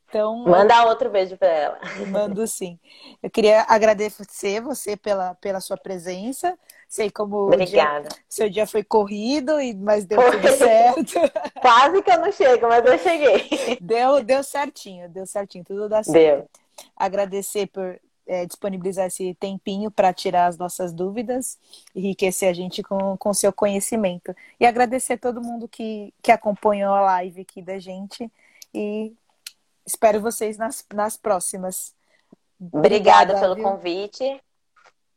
Então, 0.08 0.38
Manda 0.38 0.86
outro 0.86 1.10
beijo 1.10 1.36
para 1.36 1.48
ela. 1.48 1.78
Mando 2.08 2.46
sim. 2.46 2.78
Eu 3.22 3.28
queria 3.28 3.66
agradecer 3.68 4.60
você 4.60 4.96
pela, 4.96 5.34
pela 5.34 5.60
sua 5.60 5.76
presença. 5.76 6.58
Sei 6.88 7.10
como 7.10 7.46
Obrigada. 7.46 8.08
Dia, 8.08 8.18
seu 8.28 8.48
dia 8.48 8.66
foi 8.66 8.84
corrido, 8.84 9.52
mas 9.78 10.04
deu 10.04 10.18
tudo 10.30 10.48
certo. 10.56 11.14
Quase 11.60 12.02
que 12.02 12.10
eu 12.10 12.20
não 12.20 12.32
chego, 12.32 12.68
mas 12.68 12.84
eu 12.84 12.98
cheguei. 12.98 13.78
Deu, 13.80 14.22
deu 14.22 14.42
certinho, 14.42 15.08
deu 15.08 15.26
certinho, 15.26 15.64
tudo 15.64 15.88
dá 15.88 16.02
certo. 16.02 16.18
Deu. 16.18 16.48
Agradecer 16.96 17.66
por 17.66 17.98
é, 18.26 18.46
disponibilizar 18.46 19.06
esse 19.06 19.34
tempinho 19.34 19.90
para 19.90 20.12
tirar 20.12 20.46
as 20.46 20.56
nossas 20.56 20.92
dúvidas, 20.92 21.58
enriquecer 21.94 22.48
a 22.48 22.52
gente 22.52 22.82
com, 22.82 23.16
com 23.16 23.34
seu 23.34 23.52
conhecimento. 23.52 24.34
E 24.58 24.66
agradecer 24.66 25.14
a 25.14 25.18
todo 25.18 25.42
mundo 25.42 25.68
que, 25.68 26.12
que 26.22 26.32
acompanhou 26.32 26.94
a 26.94 27.00
live 27.00 27.42
aqui 27.42 27.60
da 27.60 27.78
gente. 27.78 28.30
E 28.72 29.12
Espero 29.86 30.20
vocês 30.20 30.56
nas, 30.56 30.84
nas 30.92 31.16
próximas. 31.16 31.94
Obrigada, 32.58 33.34
Obrigada 33.34 33.40
pelo 33.40 33.54
viu? 33.54 33.64
convite. 33.64 34.42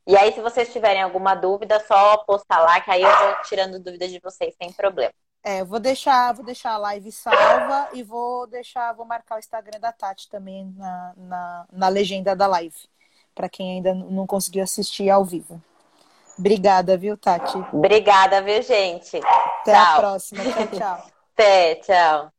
E 0.07 0.15
aí, 0.15 0.31
se 0.31 0.39
vocês 0.39 0.71
tiverem 0.71 1.01
alguma 1.01 1.35
dúvida, 1.35 1.83
só 1.85 2.15
postar 2.19 2.61
lá, 2.61 2.79
que 2.79 2.89
aí 2.89 3.03
eu 3.03 3.17
vou 3.17 3.35
tirando 3.43 3.77
dúvidas 3.77 4.09
de 4.09 4.21
vocês 4.21 4.55
sem 4.55 4.71
problema. 4.71 5.11
É, 5.43 5.59
eu 5.59 5.65
vou 5.65 5.79
deixar, 5.79 6.33
vou 6.33 6.45
deixar 6.45 6.71
a 6.71 6.77
live 6.77 7.11
salva 7.11 7.89
e 7.91 8.03
vou 8.03 8.47
deixar, 8.47 8.93
vou 8.93 9.05
marcar 9.05 9.35
o 9.35 9.39
Instagram 9.39 9.81
da 9.81 9.91
Tati 9.91 10.29
também 10.29 10.73
na, 10.77 11.13
na, 11.17 11.65
na 11.71 11.87
legenda 11.89 12.33
da 12.33 12.47
live, 12.47 12.75
para 13.35 13.49
quem 13.49 13.73
ainda 13.73 13.93
não 13.93 14.25
conseguiu 14.25 14.63
assistir 14.63 15.09
ao 15.09 15.25
vivo. 15.25 15.61
Obrigada, 16.39 16.97
viu, 16.97 17.17
Tati? 17.17 17.57
Obrigada, 17.73 18.41
viu, 18.41 18.61
gente? 18.61 19.17
Até 19.17 19.73
tchau. 19.73 19.83
a 19.83 19.97
próxima. 19.97 20.43
Tchau, 20.43 20.67
tchau. 20.67 21.07
Até, 21.33 21.75
tchau. 21.75 22.31